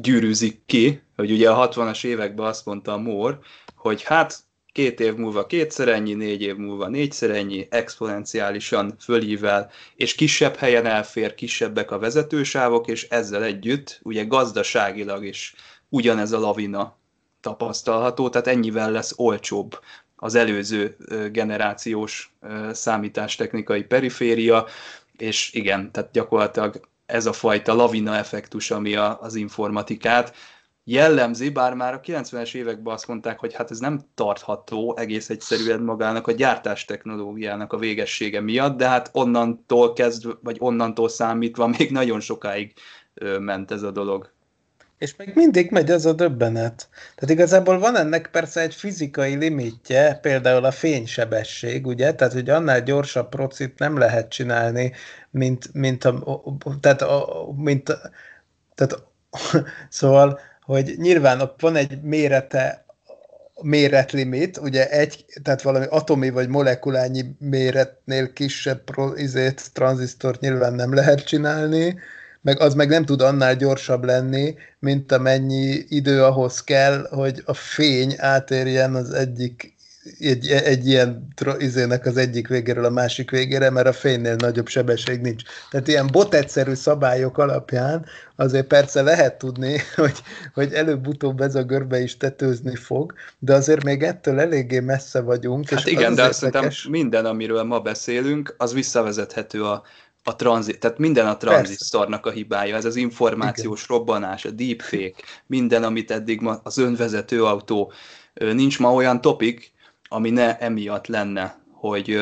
[0.00, 3.38] gyűrűzik ki, hogy ugye a 60-as években azt mondta a Moore,
[3.74, 4.38] hogy hát
[4.72, 10.86] két év múlva kétszer ennyi, négy év múlva négyszer ennyi, exponenciálisan fölível, és kisebb helyen
[10.86, 15.54] elfér, kisebbek a vezetősávok, és ezzel együtt ugye gazdaságilag is
[15.88, 16.96] ugyanez a lavina
[17.40, 19.78] tapasztalható, tehát ennyivel lesz olcsóbb
[20.16, 20.96] az előző
[21.32, 22.34] generációs
[22.72, 24.66] számítástechnikai periféria,
[25.16, 30.34] és igen, tehát gyakorlatilag ez a fajta lavina effektus, ami a, az informatikát
[30.84, 35.80] jellemzi, bár már a 90-es években azt mondták, hogy hát ez nem tartható egész egyszerűen
[35.80, 41.90] magának a gyártás technológiának a végessége miatt, de hát onnantól kezdve, vagy onnantól számítva még
[41.90, 42.72] nagyon sokáig
[43.38, 44.30] ment ez a dolog.
[44.98, 46.88] És még mindig megy az a döbbenet.
[47.14, 52.14] Tehát igazából van ennek persze egy fizikai limitje, például a fénysebesség, ugye?
[52.14, 54.92] Tehát, hogy annál gyorsabb procit nem lehet csinálni,
[55.30, 56.42] mint, mint a,
[56.80, 57.98] tehát, a, mint,
[58.74, 59.02] tehát
[59.88, 60.40] szóval,
[60.72, 62.84] hogy nyilván van egy mérete
[63.62, 70.94] méretlimit, ugye egy, tehát valami atomi vagy molekulányi méretnél kisebb pro, izét, tranzisztort nyilván nem
[70.94, 71.98] lehet csinálni,
[72.40, 77.54] meg az meg nem tud annál gyorsabb lenni, mint amennyi idő ahhoz kell, hogy a
[77.54, 79.74] fény átérjen az egyik
[80.18, 81.28] egy, egy ilyen
[81.58, 85.42] izének az egyik végéről a másik végére, mert a fénynél nagyobb sebesség nincs.
[85.70, 90.22] Tehát ilyen botegyszerű szabályok alapján azért persze lehet tudni, hogy,
[90.54, 95.68] hogy előbb-utóbb ez a görbe is tetőzni fog, de azért még ettől eléggé messze vagyunk.
[95.68, 99.82] Hát és igen, de azt szerintem minden, amiről ma beszélünk, az visszavezethető a
[100.24, 103.96] a tranzit, tehát minden a tranzisztornak a hibája, ez az információs Igen.
[103.96, 107.92] robbanás, a deepfake, minden, amit eddig ma az önvezető autó,
[108.34, 109.71] nincs ma olyan topik,
[110.12, 112.18] ami ne emiatt lenne, hogy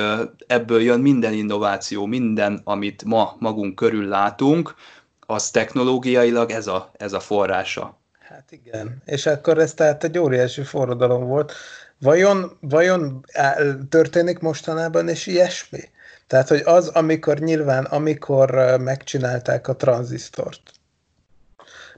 [0.47, 4.75] ebből jön minden innováció, minden, amit ma magunk körül látunk,
[5.27, 7.99] az technológiailag ez a, ez a forrása.
[8.19, 11.53] Hát igen, és akkor ez tehát egy óriási forradalom volt.
[11.99, 13.25] Vajon, vajon
[13.89, 15.81] történik mostanában is ilyesmi?
[16.27, 20.61] Tehát, hogy az, amikor nyilván, amikor megcsinálták a tranzisztort,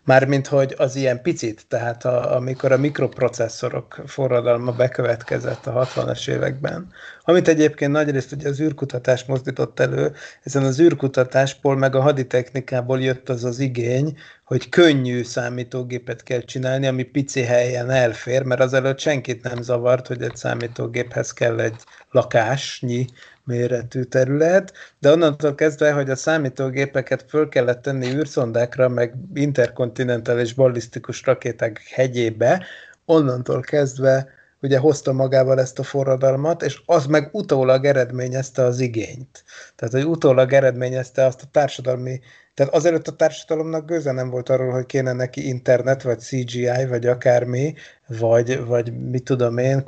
[0.05, 6.92] Mármint, hogy az ilyen picit, tehát a, amikor a mikroprocesszorok forradalma bekövetkezett a 60-as években,
[7.24, 13.28] amit egyébként nagyrészt ugye az űrkutatás mozdított elő, ezen az űrkutatásból meg a haditechnikából jött
[13.28, 19.42] az az igény, hogy könnyű számítógépet kell csinálni, ami pici helyen elfér, mert azelőtt senkit
[19.42, 21.76] nem zavart, hogy egy számítógéphez kell egy
[22.11, 23.07] lakásnyi
[23.45, 31.22] méretű terület, de onnantól kezdve, hogy a számítógépeket föl kellett tenni űrszondákra, meg interkontinentális ballisztikus
[31.24, 32.66] rakéták hegyébe,
[33.05, 34.28] onnantól kezdve
[34.62, 39.44] ugye hozta magával ezt a forradalmat, és az meg utólag eredményezte az igényt.
[39.76, 42.20] Tehát, hogy utólag eredményezte azt a társadalmi
[42.54, 47.06] tehát azelőtt a társadalomnak gőze nem volt arról, hogy kéne neki internet, vagy CGI, vagy
[47.06, 47.74] akármi,
[48.06, 49.84] vagy, vagy mit tudom én,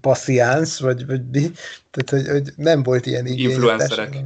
[0.00, 1.50] passziánsz, vagy, vagy mi.
[1.90, 3.50] Tehát, hogy, hogy nem volt ilyen igény.
[3.50, 4.16] Influencerek.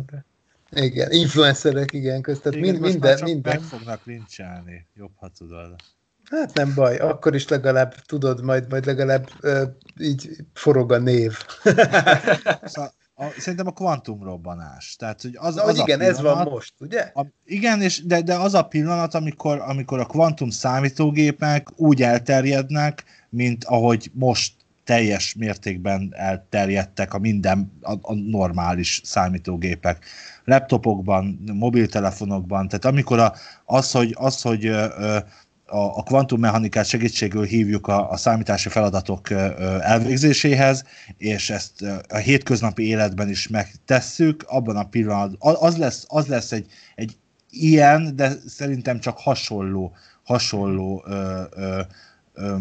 [0.71, 3.53] Igen, influencerek, igen, köztet igen, mind, minden, minden.
[3.59, 5.75] Meg fognak lincselni, jobb, ha tudod.
[6.31, 9.63] Hát nem baj, akkor is legalább tudod, majd, majd legalább uh,
[9.99, 11.37] így forog a név.
[12.65, 14.97] szóval a, szerintem a kvantumrobbanás.
[14.99, 17.11] Tehát, hogy az, Na, az igen, pillanat, ez van most, ugye?
[17.15, 23.05] A, igen, és, de, de az a pillanat, amikor, amikor a kvantum számítógépek úgy elterjednek,
[23.31, 24.53] mint ahogy most
[24.85, 30.05] teljes mértékben elterjedtek a minden a, a normális számítógépek.
[30.45, 35.19] Laptopokban, mobiltelefonokban, tehát amikor a, az, hogy, az, hogy ö, ö,
[35.73, 39.31] a, a kvantummechanikát segítségül hívjuk a, a számítási feladatok
[39.81, 40.85] elvégzéséhez,
[41.17, 46.67] és ezt a hétköznapi életben is megtesszük, abban a pillanatban az lesz, az lesz egy,
[46.95, 47.17] egy
[47.51, 49.93] ilyen, de szerintem csak hasonló,
[50.23, 51.81] hasonló ö, ö,
[52.35, 52.57] ö,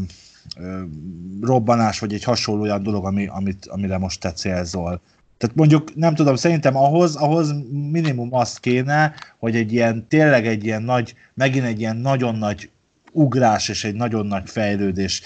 [1.42, 5.02] robbanás, vagy egy hasonló olyan dolog, ami, amit, amire most te célzol.
[5.38, 7.54] Tehát mondjuk, nem tudom, szerintem ahhoz, ahhoz
[7.92, 12.70] minimum az kéne, hogy egy ilyen, tényleg egy ilyen nagy, megint egy ilyen nagyon nagy
[13.12, 15.22] ugrás és egy nagyon nagy fejlődés,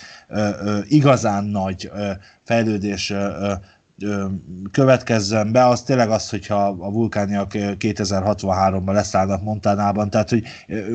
[0.87, 1.91] igazán nagy
[2.43, 3.13] fejlődés
[4.71, 10.43] következzen be, az tényleg az, hogyha a vulkániak 2063-ban leszállnak Montanában, tehát hogy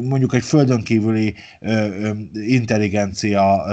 [0.03, 1.34] mondjuk egy földön kívüli
[2.32, 3.64] intelligencia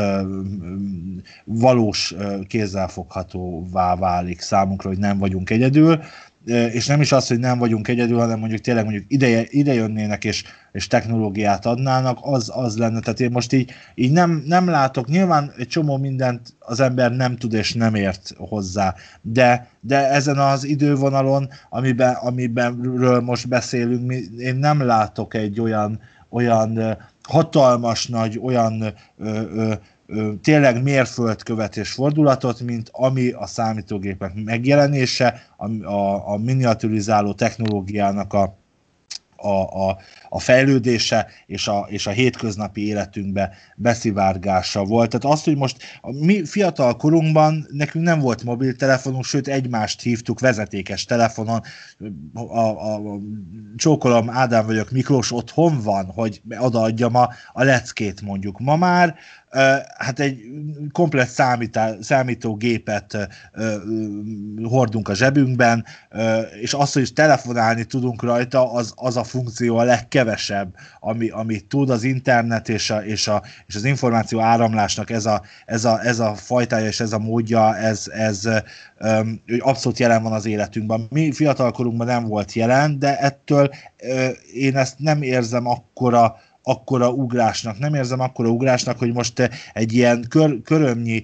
[1.43, 2.15] valós
[2.47, 5.99] kézzelfoghatóvá válik számunkra, hogy nem vagyunk egyedül,
[6.47, 10.23] és nem is az, hogy nem vagyunk egyedül, hanem mondjuk tényleg mondjuk ide, ide jönnének
[10.23, 12.99] és, és technológiát adnának, az, az lenne.
[12.99, 17.35] Tehát én most így, így nem, nem látok, nyilván egy csomó mindent az ember nem
[17.35, 24.55] tud és nem ért hozzá, de, de ezen az idővonalon, amiben, amibenről most beszélünk, én
[24.55, 28.81] nem látok egy olyan, olyan hatalmas nagy, olyan
[29.17, 29.73] ö, ö,
[30.41, 38.57] tényleg mérföldkövet és fordulatot, mint ami a számítógépek megjelenése, a, a, a miniaturizáló technológiának a,
[39.37, 39.97] a, a,
[40.29, 45.09] a fejlődése és a, és a hétköznapi életünkbe beszivárgása volt.
[45.09, 50.39] Tehát azt, hogy most a mi fiatal korunkban nekünk nem volt mobiltelefonunk, sőt egymást hívtuk
[50.39, 51.61] vezetékes telefonon.
[52.33, 53.19] A, a, a,
[53.75, 58.59] csókolom, Ádám vagyok, Miklós otthon van, hogy odaadjam a, a leckét mondjuk.
[58.59, 59.15] Ma már
[59.97, 60.41] hát egy
[60.91, 63.29] komplet számítá, számítógépet
[64.63, 65.85] hordunk a zsebünkben,
[66.61, 71.89] és az, hogy telefonálni tudunk rajta, az, az a funkció a legkevesebb, ami, amit tud
[71.89, 76.19] az internet és, a, és, a, és az információ áramlásnak ez a, ez, a, ez
[76.19, 78.49] a fajtája és ez a módja, ez, ez
[79.59, 81.07] abszolút jelen van az életünkben.
[81.09, 83.69] Mi fiatalkorunkban nem volt jelen, de ettől
[84.53, 86.37] én ezt nem érzem akkora
[86.67, 91.23] akkora ugrásnak, nem érzem akkora ugrásnak, hogy most egy ilyen kör, körömnyi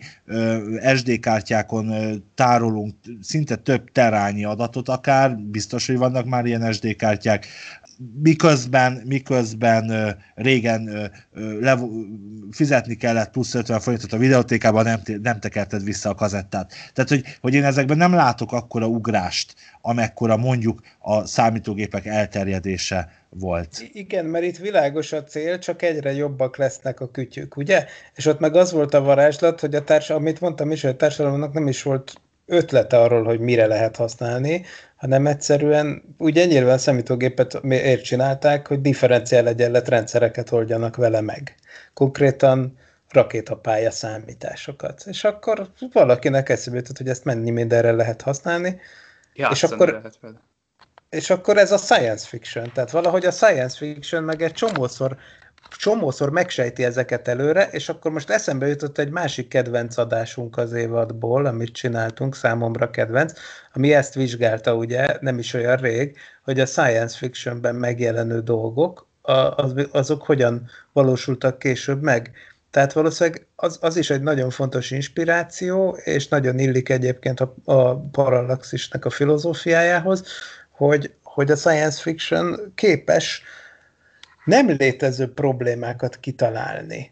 [0.95, 1.93] SD kártyákon
[2.35, 7.45] tárolunk szinte több terányi adatot akár, biztos, hogy vannak már ilyen SD kártyák,
[8.21, 11.11] miközben, miközben régen
[11.59, 11.79] le,
[12.51, 16.73] fizetni kellett plusz 50 forintot a videótékában, nem, nem tekerted vissza a kazettát.
[16.93, 23.89] Tehát, hogy, hogy én ezekben nem látok akkora ugrást, amekkora mondjuk a számítógépek elterjedése volt.
[23.93, 27.85] Igen, mert itt világos a cél, csak egyre jobbak lesznek a kütyük, ugye?
[28.15, 30.95] És ott meg az volt a varázslat, hogy a társadalom, amit mondtam is, hogy a
[30.95, 32.13] társadalomnak nem is volt
[32.45, 34.65] ötlete arról, hogy mire lehet használni,
[34.95, 41.55] hanem egyszerűen ugye nyilván számítógépet ért csinálták, hogy differenciál egyenlet rendszereket oldjanak vele meg.
[41.93, 42.77] Konkrétan
[43.09, 45.03] rakétapálya számításokat.
[45.05, 48.79] És akkor valakinek eszébe jutott, hogy ezt mennyi mindenre lehet használni.
[49.33, 50.41] Játszani és akkor, lehet vele.
[51.13, 52.71] És akkor ez a science fiction.
[52.73, 55.17] Tehát valahogy a science fiction meg egy csomószor
[55.77, 61.45] csomószor megsejti ezeket előre, és akkor most eszembe jutott egy másik kedvenc adásunk az évadból,
[61.45, 63.33] amit csináltunk, számomra kedvenc,
[63.73, 69.07] ami ezt vizsgálta ugye, nem is olyan rég, hogy a science fictionben megjelenő dolgok,
[69.55, 72.31] az, azok hogyan valósultak később meg.
[72.71, 77.95] Tehát valószínűleg az, az is egy nagyon fontos inspiráció, és nagyon illik egyébként a, a
[77.95, 80.23] parallaxisnek a filozófiájához,
[80.73, 83.43] hogy, hogy a science fiction képes
[84.45, 87.11] nem létező problémákat kitalálni.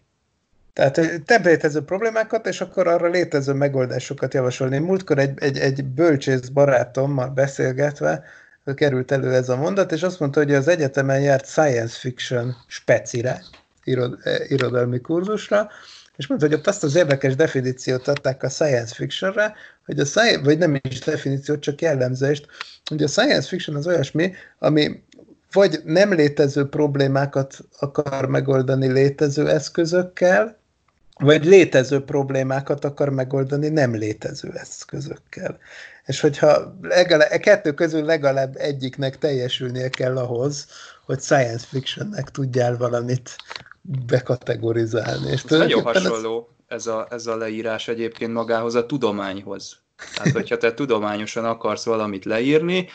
[0.74, 4.78] Tehát nem létező problémákat, és akkor arra létező megoldásokat javasolni.
[4.78, 8.24] Múltkor egy, egy, egy bölcsész barátommal beszélgetve
[8.76, 13.42] került elő ez a mondat, és azt mondta, hogy az egyetemen járt science fiction specire,
[13.84, 15.70] irod, irodalmi kurzusra,
[16.22, 19.54] és mondta, hogy ott azt az érdekes definíciót adták a science fictionre,
[19.86, 22.48] hogy a science, vagy nem is definíciót, csak jellemzést,
[22.86, 25.04] hogy a science fiction az olyasmi, ami
[25.52, 30.58] vagy nem létező problémákat akar megoldani létező eszközökkel,
[31.20, 35.58] vagy létező problémákat akar megoldani nem létező eszközökkel.
[36.06, 40.66] És hogyha legalább, e kettő közül legalább egyiknek teljesülnie kell ahhoz,
[41.06, 43.36] hogy science fictionnek tudjál valamit
[43.82, 45.32] bekategorizálni.
[45.32, 46.76] És ez nagyon hasonló ez...
[46.76, 49.80] ez, a, ez a leírás egyébként magához a tudományhoz.
[50.16, 52.88] Tehát, hogyha te tudományosan akarsz valamit leírni,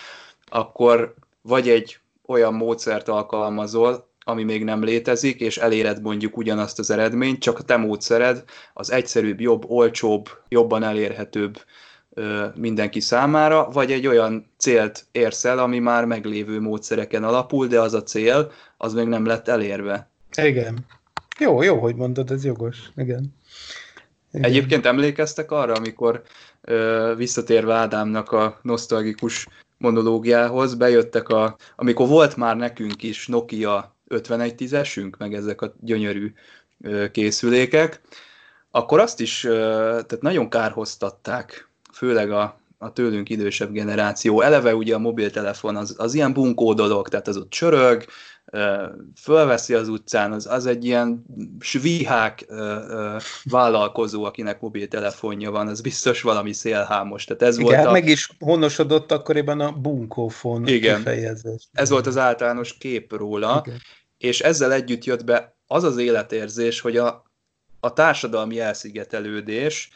[0.44, 6.90] akkor vagy egy olyan módszert alkalmazol, ami még nem létezik, és eléred mondjuk ugyanazt az
[6.90, 11.64] eredményt, csak a te módszered az egyszerűbb, jobb, olcsóbb, jobban elérhetőbb
[12.54, 17.94] mindenki számára, vagy egy olyan célt érsz el, ami már meglévő módszereken alapul, de az
[17.94, 20.10] a cél, az még nem lett elérve.
[20.36, 20.78] Igen.
[21.38, 22.78] Jó, jó, hogy mondod, ez jogos.
[22.96, 23.34] Igen.
[24.32, 24.50] Igen.
[24.50, 26.22] Egyébként emlékeztek arra, amikor
[26.60, 35.16] ö, visszatérve Ádámnak a nosztalgikus monológiához bejöttek a, amikor volt már nekünk is Nokia 5110-esünk,
[35.18, 36.32] meg ezek a gyönyörű
[36.80, 38.00] ö, készülékek,
[38.70, 39.54] akkor azt is ö,
[39.90, 44.40] tehát nagyon kárhoztatták, főleg a, a tőlünk idősebb generáció.
[44.40, 48.04] Eleve ugye a mobiltelefon az, az ilyen bunkó dolog, tehát az ott csörög,
[49.20, 51.24] fölveszi az utcán, az, az egy ilyen
[51.60, 52.46] svihák
[53.44, 57.24] vállalkozó, akinek mobiltelefonja van, az biztos valami szélhámos.
[57.24, 57.90] Tehát ez Igen, volt hát a...
[57.90, 60.96] meg is honosodott akkoriban a bunkófon Igen.
[60.96, 61.68] kifejezés.
[61.72, 63.80] Ez volt az általános kép róla, Igen.
[64.18, 67.24] és ezzel együtt jött be az az életérzés, hogy a,
[67.80, 69.90] a társadalmi elszigetelődés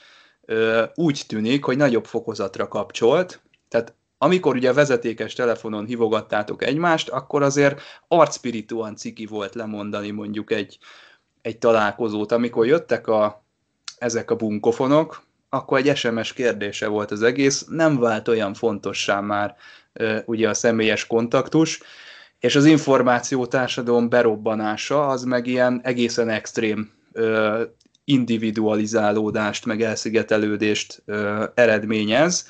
[0.94, 7.81] úgy tűnik, hogy nagyobb fokozatra kapcsolt, tehát amikor ugye vezetékes telefonon hívogattátok egymást, akkor azért
[8.09, 10.79] arcspirituan ciki volt lemondani mondjuk egy,
[11.43, 12.33] egy találkozót.
[12.33, 13.45] Amikor jöttek a,
[13.99, 19.57] ezek a bunkofonok, akkor egy SMS kérdése volt az egész, nem vált olyan fontossá már
[20.25, 21.81] ugye a személyes kontaktus,
[22.39, 26.93] és az információtársadalom berobbanása az meg ilyen egészen extrém
[28.05, 31.03] individualizálódást, meg elszigetelődést
[31.55, 32.49] eredményez,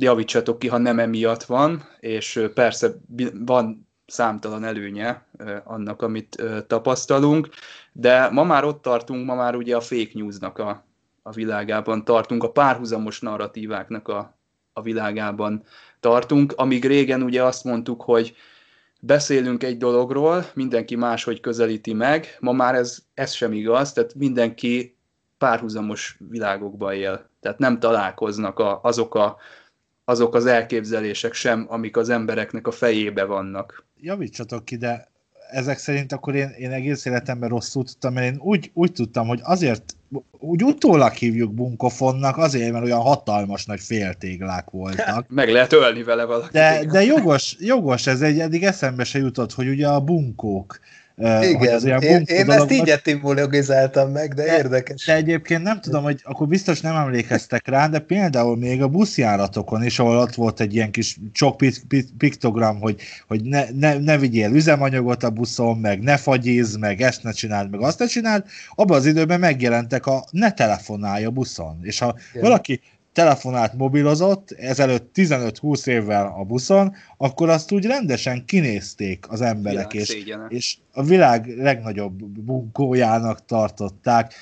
[0.00, 2.94] javítsatok ki, ha nem emiatt van, és persze
[3.34, 5.26] van számtalan előnye
[5.64, 7.48] annak, amit tapasztalunk,
[7.92, 10.84] de ma már ott tartunk, ma már ugye a fake newsnak a,
[11.22, 14.38] a világában tartunk, a párhuzamos narratíváknak a,
[14.72, 15.62] a világában
[16.00, 18.36] tartunk, amíg régen ugye azt mondtuk, hogy
[19.00, 24.96] beszélünk egy dologról, mindenki máshogy közelíti meg, ma már ez, ez sem igaz, tehát mindenki
[25.38, 29.36] párhuzamos világokban él, tehát nem találkoznak a, azok, a,
[30.08, 33.84] azok az elképzelések sem, amik az embereknek a fejébe vannak.
[34.00, 35.08] Javítsatok ki, de
[35.50, 39.40] ezek szerint akkor én, én egész életemben rosszul tudtam, mert én úgy, úgy tudtam, hogy
[39.42, 39.96] azért,
[40.38, 45.26] úgy utólag hívjuk bunkofonnak, azért, mert olyan hatalmas nagy féltéglák voltak.
[45.34, 46.50] Meg lehet ölni vele valakit.
[46.50, 50.78] De, de jogos, jogos, ez egy, eddig eszembe se jutott, hogy ugye a bunkók,
[51.18, 55.04] igen, én, én, én ezt így etimologizáltam meg, de, de érdekes.
[55.04, 59.84] De egyébként nem tudom, hogy akkor biztos nem emlékeztek rá, de például még a buszjáratokon
[59.84, 61.56] is, ahol ott volt egy ilyen kis csok
[62.18, 67.22] piktogram, hogy, hogy ne, ne, ne vigyél üzemanyagot a buszon, meg ne fagyéz, meg ezt
[67.22, 68.44] ne csináld, meg azt ne csináld,
[68.74, 71.78] abban az időben megjelentek a ne telefonálj a buszon.
[71.82, 72.42] És ha Igen.
[72.42, 72.80] valaki
[73.16, 80.16] telefonát mobilozott, ezelőtt 15-20 évvel a buszon, akkor azt úgy rendesen kinézték az emberek, és,
[80.48, 84.32] és a világ legnagyobb bunkójának tartották.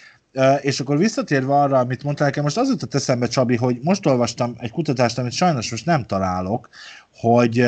[0.60, 4.54] És akkor visszatérve arra, amit mondtál nekem, most az jutott eszembe, Csabi, hogy most olvastam
[4.58, 6.68] egy kutatást, amit sajnos most nem találok,
[7.16, 7.66] hogy,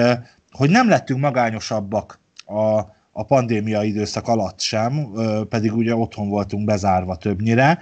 [0.51, 2.79] hogy nem lettünk magányosabbak a,
[3.13, 5.13] a pandémia időszak alatt sem,
[5.49, 7.79] pedig ugye otthon voltunk bezárva többnyire,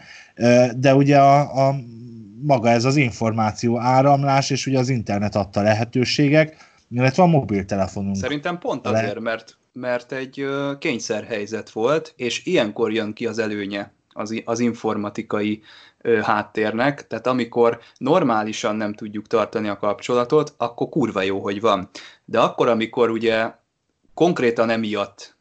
[0.77, 1.75] de ugye a, a
[2.47, 6.57] maga ez az információ áramlás, és ugye az internet adta lehetőségek,
[6.91, 8.17] illetve a mobiltelefonunk.
[8.17, 10.47] Szerintem pont azért, mert, mert egy
[10.79, 15.63] kényszerhelyzet volt, és ilyenkor jön ki az előnye az, az informatikai
[16.23, 21.89] háttérnek, tehát amikor normálisan nem tudjuk tartani a kapcsolatot, akkor kurva jó, hogy van.
[22.25, 23.51] De akkor, amikor ugye
[24.15, 25.37] konkrétan emiatt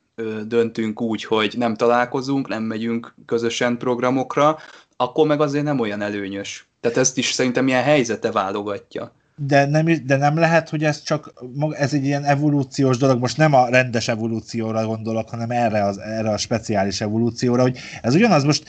[0.45, 4.57] döntünk úgy, hogy nem találkozunk, nem megyünk közösen programokra,
[4.95, 6.67] akkor meg azért nem olyan előnyös.
[6.83, 9.11] Tehát ezt is szerintem ilyen helyzete válogatja.
[9.35, 11.33] De nem, de nem lehet, hogy ez csak
[11.71, 16.29] ez egy ilyen evolúciós dolog, most nem a rendes evolúcióra gondolok, hanem erre, az, erre
[16.29, 18.63] a speciális evolúcióra, hogy ez ugyanaz most,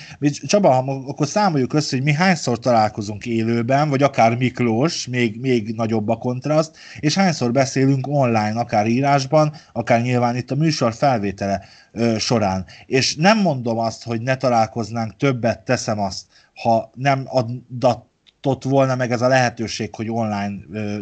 [0.46, 5.74] Csaba, ha akkor számoljuk össze, hogy mi hányszor találkozunk élőben, vagy akár Miklós, még, még
[5.76, 11.64] nagyobb a kontraszt, és hányszor beszélünk online, akár írásban, akár nyilván itt a műsor felvétele
[11.92, 12.64] ö, során.
[12.86, 16.22] És nem mondom azt, hogy ne találkoznánk többet, teszem azt,
[16.54, 20.56] ha nem adatott volna meg ez a lehetőség, hogy online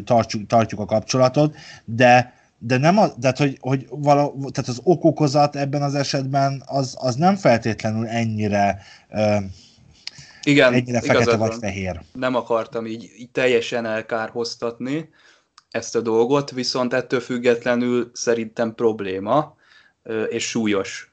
[0.05, 5.57] tartjuk, tartjuk a kapcsolatot, de de nem a, de hogy, hogy vala, tehát az okokozat
[5.57, 8.83] ebben az esetben az, az nem feltétlenül ennyire
[10.43, 12.01] igen, ennyire fekete vagy fehér.
[12.13, 15.09] Nem akartam így, így teljesen elkárhoztatni
[15.71, 19.57] ezt a dolgot, viszont ettől függetlenül szerintem probléma,
[20.29, 21.12] és súlyos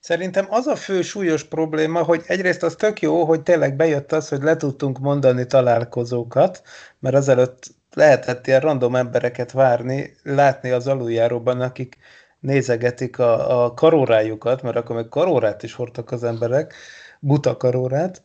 [0.00, 4.28] Szerintem az a fő súlyos probléma, hogy egyrészt az tök jó, hogy tényleg bejött az,
[4.28, 6.62] hogy le tudtunk mondani találkozókat,
[6.98, 11.96] mert azelőtt lehetett ilyen random embereket várni, látni az aluljáróban, akik
[12.40, 16.74] nézegetik a, a karórájukat, mert akkor meg karórát is hordtak az emberek,
[17.20, 18.22] buta karórát,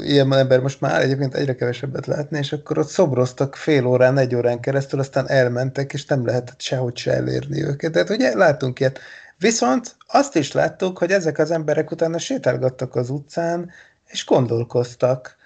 [0.00, 4.34] ilyen ember most már egyébként egyre kevesebbet látni, és akkor ott szobroztak fél órán, egy
[4.34, 7.92] órán keresztül, aztán elmentek, és nem lehetett sehogy se elérni őket.
[7.92, 8.98] Tehát ugye látunk ilyet
[9.38, 13.70] Viszont azt is láttuk, hogy ezek az emberek utána sétálgattak az utcán,
[14.06, 15.38] és gondolkoztak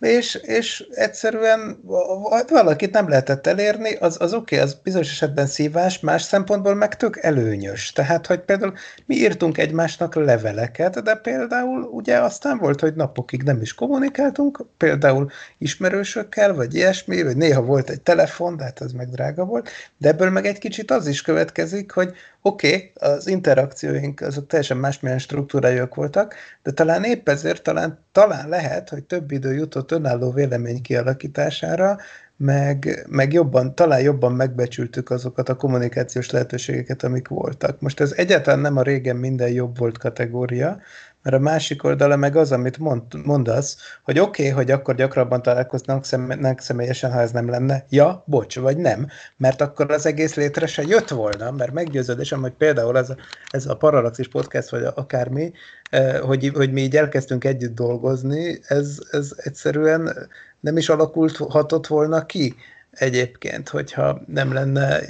[0.00, 1.80] és, és egyszerűen
[2.48, 6.96] valakit nem lehetett elérni, az, az oké, okay, az bizonyos esetben szívás, más szempontból meg
[6.96, 7.92] tök előnyös.
[7.92, 8.74] Tehát, hogy például
[9.06, 15.30] mi írtunk egymásnak leveleket, de például ugye aztán volt, hogy napokig nem is kommunikáltunk, például
[15.58, 20.08] ismerősökkel, vagy ilyesmi, vagy néha volt egy telefon, de hát az meg drága volt, de
[20.08, 22.12] ebből meg egy kicsit az is következik, hogy
[22.42, 28.48] oké, okay, az interakcióink azok teljesen másmilyen struktúrájuk voltak, de talán épp ezért talán, talán
[28.48, 31.98] lehet, hogy több idő jutott önálló vélemény kialakítására,
[32.36, 37.80] meg, meg jobban, talán jobban megbecsültük azokat a kommunikációs lehetőségeket, amik voltak.
[37.80, 40.80] Most ez egyáltalán nem a régen minden jobb volt kategória,
[41.22, 45.42] mert a másik oldala meg az, amit mond, mondasz, hogy oké, okay, hogy akkor gyakrabban
[45.42, 47.84] találkoznak szem, személyesen, ha ez nem lenne.
[47.88, 49.06] Ja, bocs, vagy nem,
[49.36, 53.16] mert akkor az egész létre se jött volna, mert meggyőződésem, hogy például ez a,
[53.50, 55.52] ez a Parallaxis podcast, vagy akármi,
[55.90, 60.28] eh, hogy, hogy mi így elkezdtünk együtt dolgozni, ez, ez egyszerűen
[60.60, 62.54] nem is alakult hatott volna ki
[62.90, 65.00] egyébként, hogyha nem lenne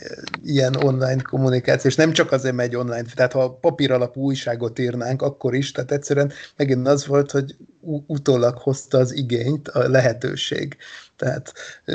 [0.44, 5.22] ilyen online kommunikáció, és nem csak azért megy online, tehát ha papír alapú újságot írnánk,
[5.22, 7.56] akkor is, tehát egyszerűen megint az volt, hogy
[8.06, 10.76] utólag hozta az igényt a lehetőség.
[11.16, 11.52] Tehát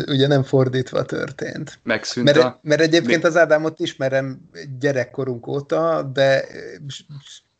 [0.07, 1.79] ugye nem fordítva történt.
[1.83, 2.59] Megszűnt mert, a...
[2.61, 6.45] mert egyébként az Ádámot ismerem gyerekkorunk óta, de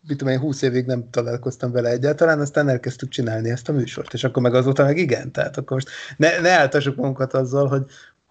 [0.08, 4.14] mit tudom én, 20 évig nem találkoztam vele egyáltalán, aztán elkezdtük csinálni ezt a műsort,
[4.14, 7.86] és akkor meg azóta meg igen, tehát akkor most ne, ne áltassuk magunkat azzal, hogy,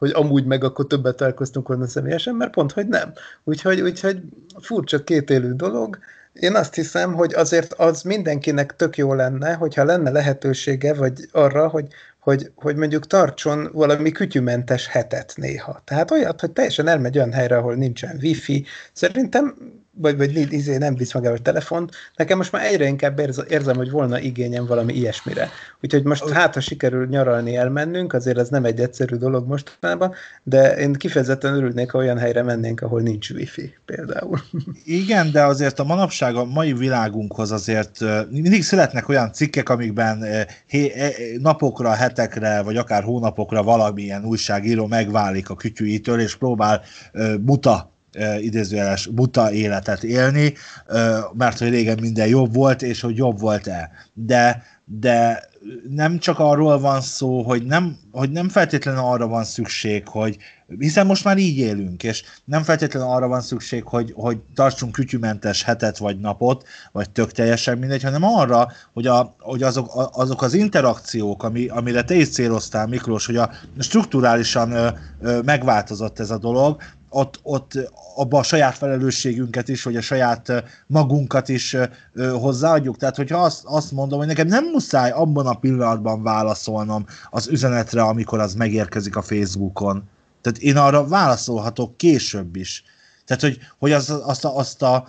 [0.04, 3.12] hogy amúgy meg akkor többet találkoztunk volna személyesen, mert pont, hogy nem.
[3.44, 4.22] Úgyhogy, úgyhogy
[4.60, 5.98] furcsa kétélű dolog.
[6.32, 11.68] Én azt hiszem, hogy azért az mindenkinek tök jó lenne, hogyha lenne lehetősége, vagy arra,
[11.68, 11.86] hogy,
[12.18, 15.82] hogy, hogy mondjuk tartson valami kütyümentes hetet néha.
[15.84, 18.64] Tehát olyat, hogy teljesen elmegy olyan helyre, ahol nincsen wifi.
[18.92, 19.54] Szerintem
[19.96, 21.90] vagy, vagy izé nem visz magával telefont.
[22.16, 23.18] Nekem most már egyre inkább
[23.48, 25.48] érzem, hogy volna igényem valami ilyesmire.
[25.80, 30.76] Úgyhogy most hát, ha sikerül nyaralni, elmennünk, azért ez nem egy egyszerű dolog mostanában, de
[30.76, 34.40] én kifejezetten örülnék, ha olyan helyre mennénk, ahol nincs wifi például.
[34.84, 37.98] Igen, de azért a manapság a mai világunkhoz azért
[38.30, 40.24] mindig születnek olyan cikkek, amikben
[41.38, 46.82] napokra, hetekre, vagy akár hónapokra valamilyen újságíró megválik a kütyűitől, és próbál
[47.40, 47.92] buta
[48.40, 50.54] idézőjeles buta életet élni,
[51.32, 53.90] mert hogy régen minden jobb volt, és hogy jobb volt-e.
[54.14, 55.48] De, de
[55.88, 60.36] nem csak arról van szó, hogy nem, hogy nem feltétlenül arra van szükség, hogy
[60.78, 65.62] hiszen most már így élünk, és nem feltétlenül arra van szükség, hogy, hogy tartsunk kütyümentes
[65.62, 70.54] hetet vagy napot, vagy tök teljesen mindegy, hanem arra, hogy, a, hogy azok, azok az
[70.54, 74.88] interakciók, ami, amire te is céloztál, Miklós, hogy a strukturálisan ö,
[75.20, 76.82] ö, megváltozott ez a dolog,
[77.14, 77.72] ott, ott
[78.16, 81.76] abba a saját felelősségünket is, vagy a saját magunkat is
[82.32, 82.96] hozzáadjuk.
[82.96, 88.02] Tehát, hogyha azt, azt mondom, hogy nekem nem muszáj abban a pillanatban válaszolnom az üzenetre,
[88.02, 90.02] amikor az megérkezik a Facebookon.
[90.40, 92.84] Tehát én arra válaszolhatok később is.
[93.26, 95.08] Tehát, hogy, hogy az, azt, a, azt a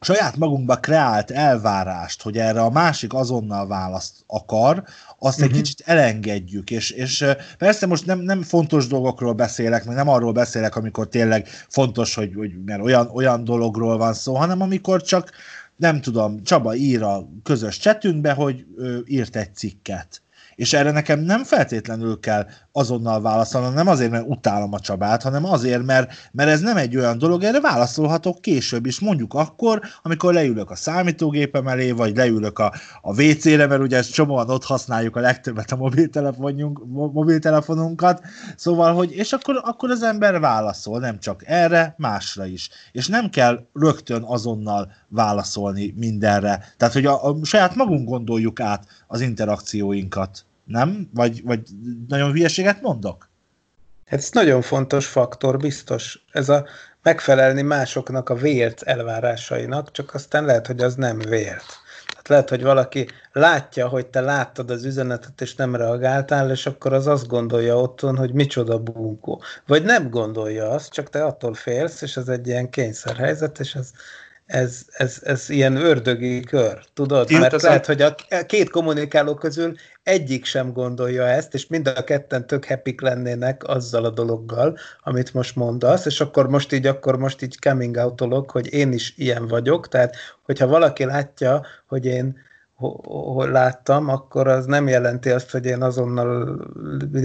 [0.00, 4.84] saját magunkba kreált elvárást, hogy erre a másik azonnal választ akar,
[5.24, 5.44] azt uh-huh.
[5.44, 5.62] egy mhm.
[5.62, 7.24] kicsit elengedjük, és, és
[7.58, 12.34] persze most nem, nem fontos dolgokról beszélek, meg nem arról beszélek, amikor tényleg fontos, hogy,
[12.34, 15.30] hogy mert olyan, olyan dologról van szó, hanem amikor csak
[15.76, 20.22] nem tudom, Csaba ír a közös csetünkbe, hogy ő írt egy cikket
[20.56, 25.44] és erre nekem nem feltétlenül kell azonnal válaszolnom, nem azért, mert utálom a Csabát, hanem
[25.44, 30.34] azért, mert, mert ez nem egy olyan dolog, erre válaszolhatok később is, mondjuk akkor, amikor
[30.34, 35.16] leülök a számítógépem elé, vagy leülök a, a WC-re, mert ugye ezt csomóan ott használjuk
[35.16, 38.22] a legtöbbet a mobiltelefonunk, mobiltelefonunkat,
[38.56, 42.68] szóval, hogy és akkor, akkor az ember válaszol, nem csak erre, másra is.
[42.92, 46.64] És nem kell rögtön azonnal válaszolni mindenre.
[46.76, 50.44] Tehát, hogy a, a saját magunk gondoljuk át az interakcióinkat.
[50.64, 51.10] Nem?
[51.14, 51.60] Vagy, vagy
[52.08, 53.28] nagyon hülyeséget mondok?
[54.04, 56.24] Ez nagyon fontos faktor, biztos.
[56.32, 56.64] Ez a
[57.02, 61.82] megfelelni másoknak a vélt elvárásainak, csak aztán lehet, hogy az nem vélt.
[62.06, 66.92] Tehát lehet, hogy valaki látja, hogy te láttad az üzenetet, és nem reagáltál, és akkor
[66.92, 69.42] az azt gondolja otthon, hogy micsoda bunkó.
[69.66, 73.90] Vagy nem gondolja azt, csak te attól félsz, és ez egy ilyen kényszerhelyzet, és ez
[74.46, 77.30] ez, ez, ez ilyen ördögi kör, tudod?
[77.30, 78.14] Én Mert lehet, hogy a
[78.46, 84.04] két kommunikáló közül egyik sem gondolja ezt, és mind a ketten tök happy lennének azzal
[84.04, 88.72] a dologgal, amit most mondasz, és akkor most így, akkor most így coming out hogy
[88.72, 92.36] én is ilyen vagyok, tehát hogyha valaki látja, hogy én
[93.50, 96.60] láttam, akkor az nem jelenti azt, hogy én azonnal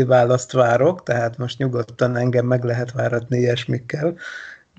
[0.05, 4.15] választ várok, tehát most nyugodtan engem meg lehet váratni ilyesmikkel,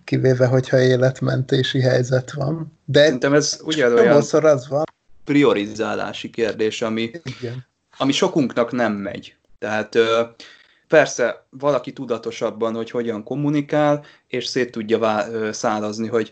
[0.05, 2.79] kivéve, hogyha életmentési helyzet van.
[2.85, 4.85] De Szerintem ez ugyanolyan az van.
[5.25, 7.67] priorizálási kérdés, ami, Igen.
[7.99, 9.35] ami sokunknak nem megy.
[9.59, 9.97] Tehát
[10.89, 16.31] persze valaki tudatosabban, hogy hogyan kommunikál, és szét tudja szálazni, hogy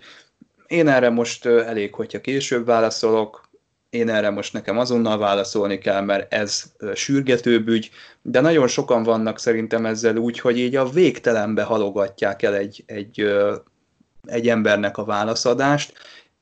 [0.67, 3.48] én erre most elég, hogyha később válaszolok,
[3.91, 6.65] én erre most nekem azonnal válaszolni kell, mert ez
[6.95, 7.91] sürgetőbb ügy,
[8.23, 13.35] de nagyon sokan vannak szerintem ezzel úgy, hogy így a végtelenbe halogatják el egy, egy,
[14.27, 15.93] egy embernek a válaszadást,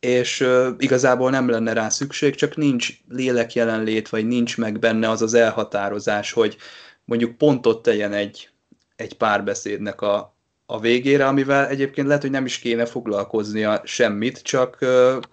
[0.01, 0.47] és
[0.79, 5.35] igazából nem lenne rá szükség, csak nincs lélek jelenlét, vagy nincs meg benne az az
[5.35, 6.57] elhatározás, hogy
[7.05, 8.51] mondjuk pontot tegyen egy,
[8.97, 10.36] egy párbeszédnek a,
[10.67, 14.79] a végére, amivel egyébként lehet, hogy nem is kéne foglalkoznia semmit, csak,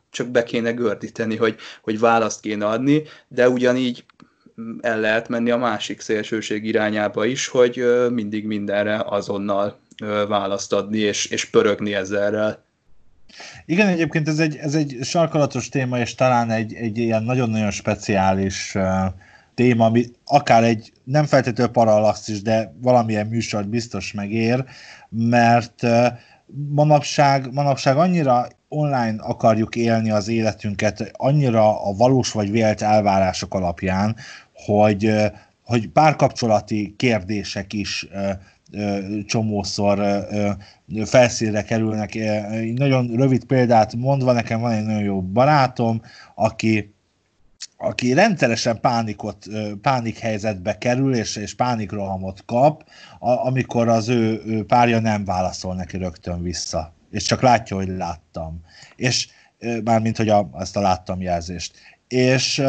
[0.10, 4.06] csak be kéne gördíteni, hogy, hogy választ kéne adni, de ugyanígy
[4.82, 9.80] el lehet menni a másik szélsőség irányába is, hogy mindig mindenre azonnal
[10.28, 12.64] választ adni, és, és pörögni ezzel.
[13.66, 18.76] Igen, egyébként ez egy, ez egy sarkalatos téma, és talán egy, egy ilyen nagyon-nagyon speciális
[19.56, 24.64] téma, ami akár egy nem feltétlenül parallaxis, de valamilyen műsor biztos megér,
[25.10, 25.82] mert
[26.70, 34.16] manapság, manapság annyira online akarjuk élni az életünket, annyira a valós vagy vélt elvárások alapján,
[34.54, 35.14] hogy,
[35.64, 38.08] hogy párkapcsolati kérdések is
[39.26, 40.26] csomószor
[41.06, 42.18] felszínre kerülnek.
[42.76, 46.02] Nagyon rövid példát mondva, nekem van egy nagyon jó barátom,
[46.36, 46.94] aki
[47.78, 49.46] aki rendszeresen pánikot,
[49.82, 52.84] pánikhelyzetbe kerül, és, és pánikrohamot kap,
[53.20, 56.94] amikor az ő, ő párja nem válaszol neki rögtön vissza.
[57.12, 58.62] És csak látja, hogy láttam.
[58.96, 59.28] És
[59.84, 61.76] mármint, hogy a, ezt a láttam jelzést.
[62.08, 62.64] És,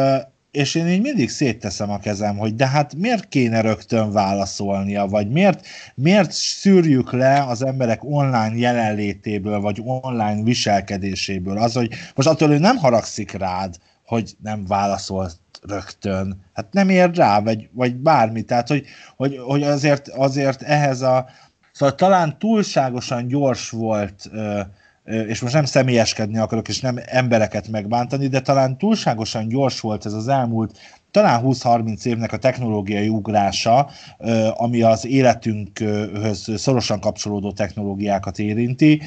[0.51, 5.29] és én így mindig szétteszem a kezem, hogy de hát miért kéne rögtön válaszolnia, vagy
[5.29, 5.65] miért,
[5.95, 12.57] miért szűrjük le az emberek online jelenlétéből, vagy online viselkedéséből az, hogy most attól ő
[12.57, 13.75] nem haragszik rád,
[14.05, 16.43] hogy nem válaszolt rögtön.
[16.53, 18.41] Hát nem ér rá, vagy, vagy bármi.
[18.41, 18.85] Tehát, hogy,
[19.15, 21.25] hogy, hogy azért, azért ehhez a...
[21.71, 24.29] Szóval talán túlságosan gyors volt,
[25.03, 30.13] és most nem személyeskedni akarok, és nem embereket megbántani, de talán túlságosan gyors volt ez
[30.13, 30.77] az elmúlt
[31.15, 33.89] talán 20-30 évnek a technológiai ugrása,
[34.53, 39.01] ami az életünkhöz szorosan kapcsolódó technológiákat érinti,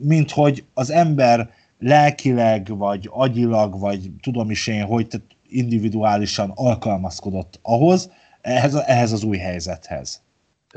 [0.00, 1.50] mint hogy az ember
[1.80, 8.10] lelkileg, vagy agyilag, vagy tudom is én, hogy tehát individuálisan alkalmazkodott ahhoz,
[8.40, 10.22] ehhez, ehhez az új helyzethez.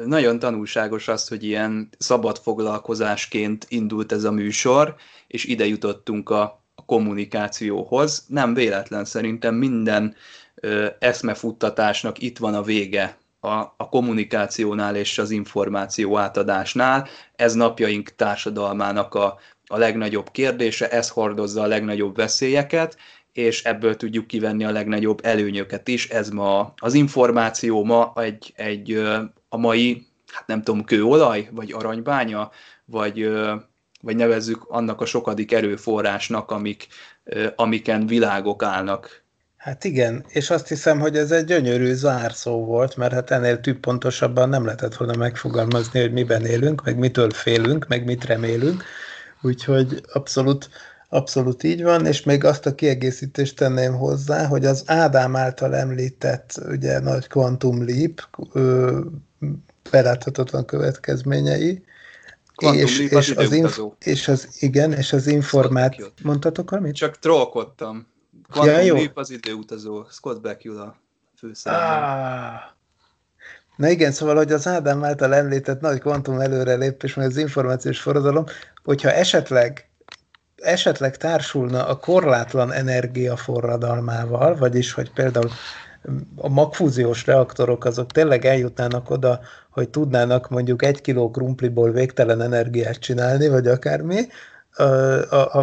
[0.06, 4.96] Nagyon tanulságos az, hogy ilyen szabad foglalkozásként indult ez a műsor,
[5.28, 6.42] és ide jutottunk a,
[6.76, 8.26] a kommunikációhoz.
[8.28, 10.16] Nem véletlen szerintem minden
[10.56, 17.08] ö, eszmefuttatásnak itt van a vége a, a kommunikációnál és az információ átadásnál.
[17.36, 19.38] Ez napjaink társadalmának a,
[19.68, 22.98] a legnagyobb kérdése, ez hordozza a legnagyobb veszélyeket,
[23.34, 26.10] és ebből tudjuk kivenni a legnagyobb előnyöket is.
[26.10, 29.04] Ez ma az információ ma egy, egy
[29.50, 32.52] a mai, hát nem tudom, kőolaj, vagy aranybánya,
[32.86, 33.32] vagy,
[34.02, 36.88] vagy nevezzük annak a sokadik erőforrásnak, amik,
[37.56, 39.24] amiken világok állnak.
[39.58, 43.78] Hát igen, és azt hiszem, hogy ez egy gyönyörű zárszó volt, mert hát ennél több
[43.78, 48.84] pontosabban nem lehetett volna megfogalmazni, hogy miben élünk, meg mitől félünk, meg mit remélünk.
[49.44, 50.70] Úgyhogy abszolút,
[51.10, 56.62] abszolút így van, és még azt a kiegészítést tenném hozzá, hogy az Ádám által említett
[56.70, 58.22] ugye nagy quantum leap
[59.92, 61.84] beláthatatlan következményei,
[62.56, 65.96] Quantum és, leap és, az, az inf- és az igen, és az informát...
[66.24, 66.96] Mondtatok valamit?
[66.96, 68.08] Csak trollkodtam.
[68.52, 68.96] Quantum ja, jó.
[68.96, 70.04] leap az időutazó.
[70.10, 70.96] Scott Bakula
[71.38, 71.86] főszereplő.
[71.86, 72.74] Ah,
[73.76, 78.46] Na igen, szóval, hogy az Ádám által említett nagy kvantum előrelépés, meg az információs forradalom,
[78.84, 79.88] hogyha esetleg
[80.56, 85.50] esetleg társulna a korlátlan energia forradalmával, vagyis, hogy például
[86.36, 93.00] a magfúziós reaktorok azok tényleg eljutnának oda, hogy tudnának mondjuk egy kiló krumpliból végtelen energiát
[93.00, 94.22] csinálni, vagy akármi,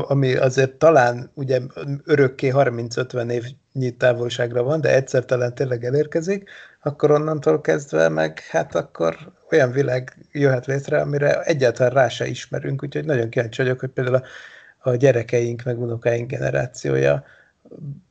[0.09, 1.61] ami azért talán ugye
[2.05, 6.51] örökké 30-50 évnyi távolságra van, de egyszer talán tényleg elérkezik,
[6.83, 9.17] akkor onnantól kezdve meg hát akkor
[9.51, 14.17] olyan világ jöhet létre, amire egyáltalán rá se ismerünk, úgyhogy nagyon kíváncsi vagyok, hogy például
[14.17, 14.23] a,
[14.91, 17.25] a gyerekeink, meg unokáink generációja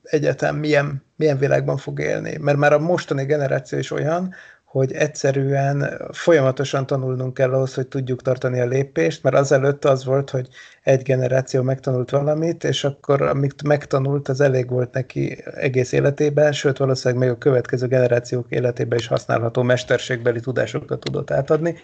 [0.04, 2.38] egyáltalán milyen, milyen világban fog élni.
[2.38, 4.34] Mert már a mostani generáció is olyan,
[4.70, 10.30] hogy egyszerűen folyamatosan tanulnunk kell ahhoz, hogy tudjuk tartani a lépést, mert azelőtt az volt,
[10.30, 10.47] hogy
[10.84, 16.78] egy generáció megtanult valamit, és akkor amit megtanult, az elég volt neki egész életében, sőt
[16.78, 21.76] valószínűleg még a következő generációk életében is használható mesterségbeli tudásokat tudott átadni.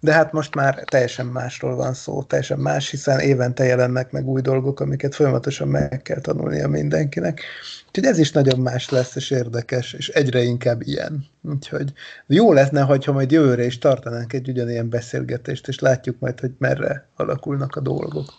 [0.00, 4.40] De hát most már teljesen másról van szó, teljesen más, hiszen évente jelennek meg új
[4.40, 7.42] dolgok, amiket folyamatosan meg kell tanulnia mindenkinek.
[7.86, 11.26] Úgyhogy ez is nagyon más lesz, és érdekes, és egyre inkább ilyen.
[11.42, 11.92] Úgyhogy
[12.26, 17.08] jó lenne, hogyha majd jövőre is tartanánk egy ugyanilyen beszélgetést, és látjuk majd, hogy merre
[17.16, 18.32] alakulnak a dolgok.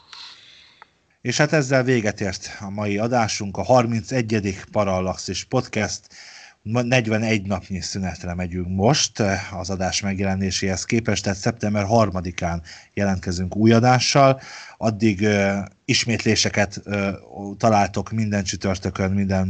[1.22, 4.60] És hát ezzel véget ért a mai adásunk, a 31.
[4.72, 6.08] Parallaxis Podcast.
[6.64, 12.62] 41 napnyi szünetre megyünk most eh, az adás megjelenéséhez képest, tehát szeptember 3-án
[12.94, 14.40] jelentkezünk új adással,
[14.78, 16.82] addig uh, ismétléseket
[17.58, 19.48] találtok minden csütörtökön, minden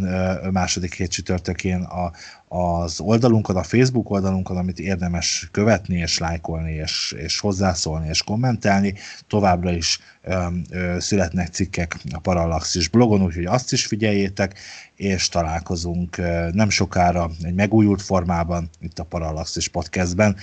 [0.51, 2.11] második hét csütörtökén a,
[2.47, 8.93] az oldalunkon, a Facebook oldalunkon, amit érdemes követni, és lájkolni, és, és hozzászólni, és kommentelni.
[9.27, 14.59] Továbbra is um, uh, születnek cikkek a Parallaxis blogon, úgyhogy azt is figyeljétek,
[14.95, 20.35] és találkozunk uh, nem sokára egy megújult formában itt a Parallaxis podcastben.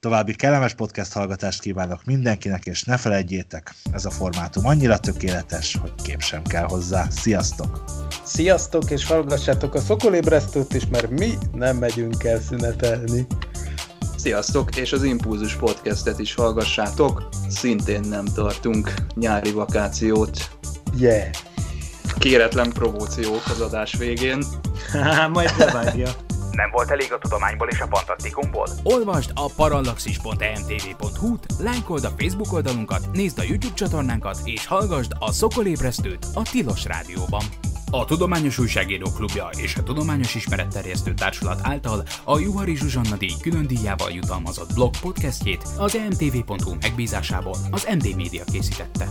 [0.00, 5.92] További kellemes podcast hallgatást kívánok mindenkinek, és ne felejtjétek, ez a formátum annyira tökéletes, hogy
[6.02, 7.06] kép sem kell hozzá.
[7.10, 7.84] Sziasztok!
[8.24, 13.26] Sziasztok, és hallgassátok a Szokolébresztőt is, mert mi nem megyünk el szünetelni.
[14.16, 20.50] Sziasztok, és az Impulzus podcastet is hallgassátok, szintén nem tartunk nyári vakációt.
[20.98, 21.28] Yeah!
[22.18, 24.44] Kéretlen provóciók az adás végén.
[25.32, 26.10] Majd bevágja.
[26.58, 28.68] Nem volt elég a tudományból és a fantasztikumból?
[28.82, 36.26] Olvasd a parallaxis.emtv.hu-t, lájkold a Facebook oldalunkat, nézd a YouTube csatornánkat, és hallgasd a Szokolébresztőt
[36.34, 37.42] a Tilos Rádióban.
[37.90, 43.66] A Tudományos Újságíró Klubja és a Tudományos Ismeretterjesztő Társulat által a Juhari Zsuzsanna díj külön
[43.66, 49.08] díjával jutalmazott blog podcastjét az emtv.hu megbízásából az MD Media készítette.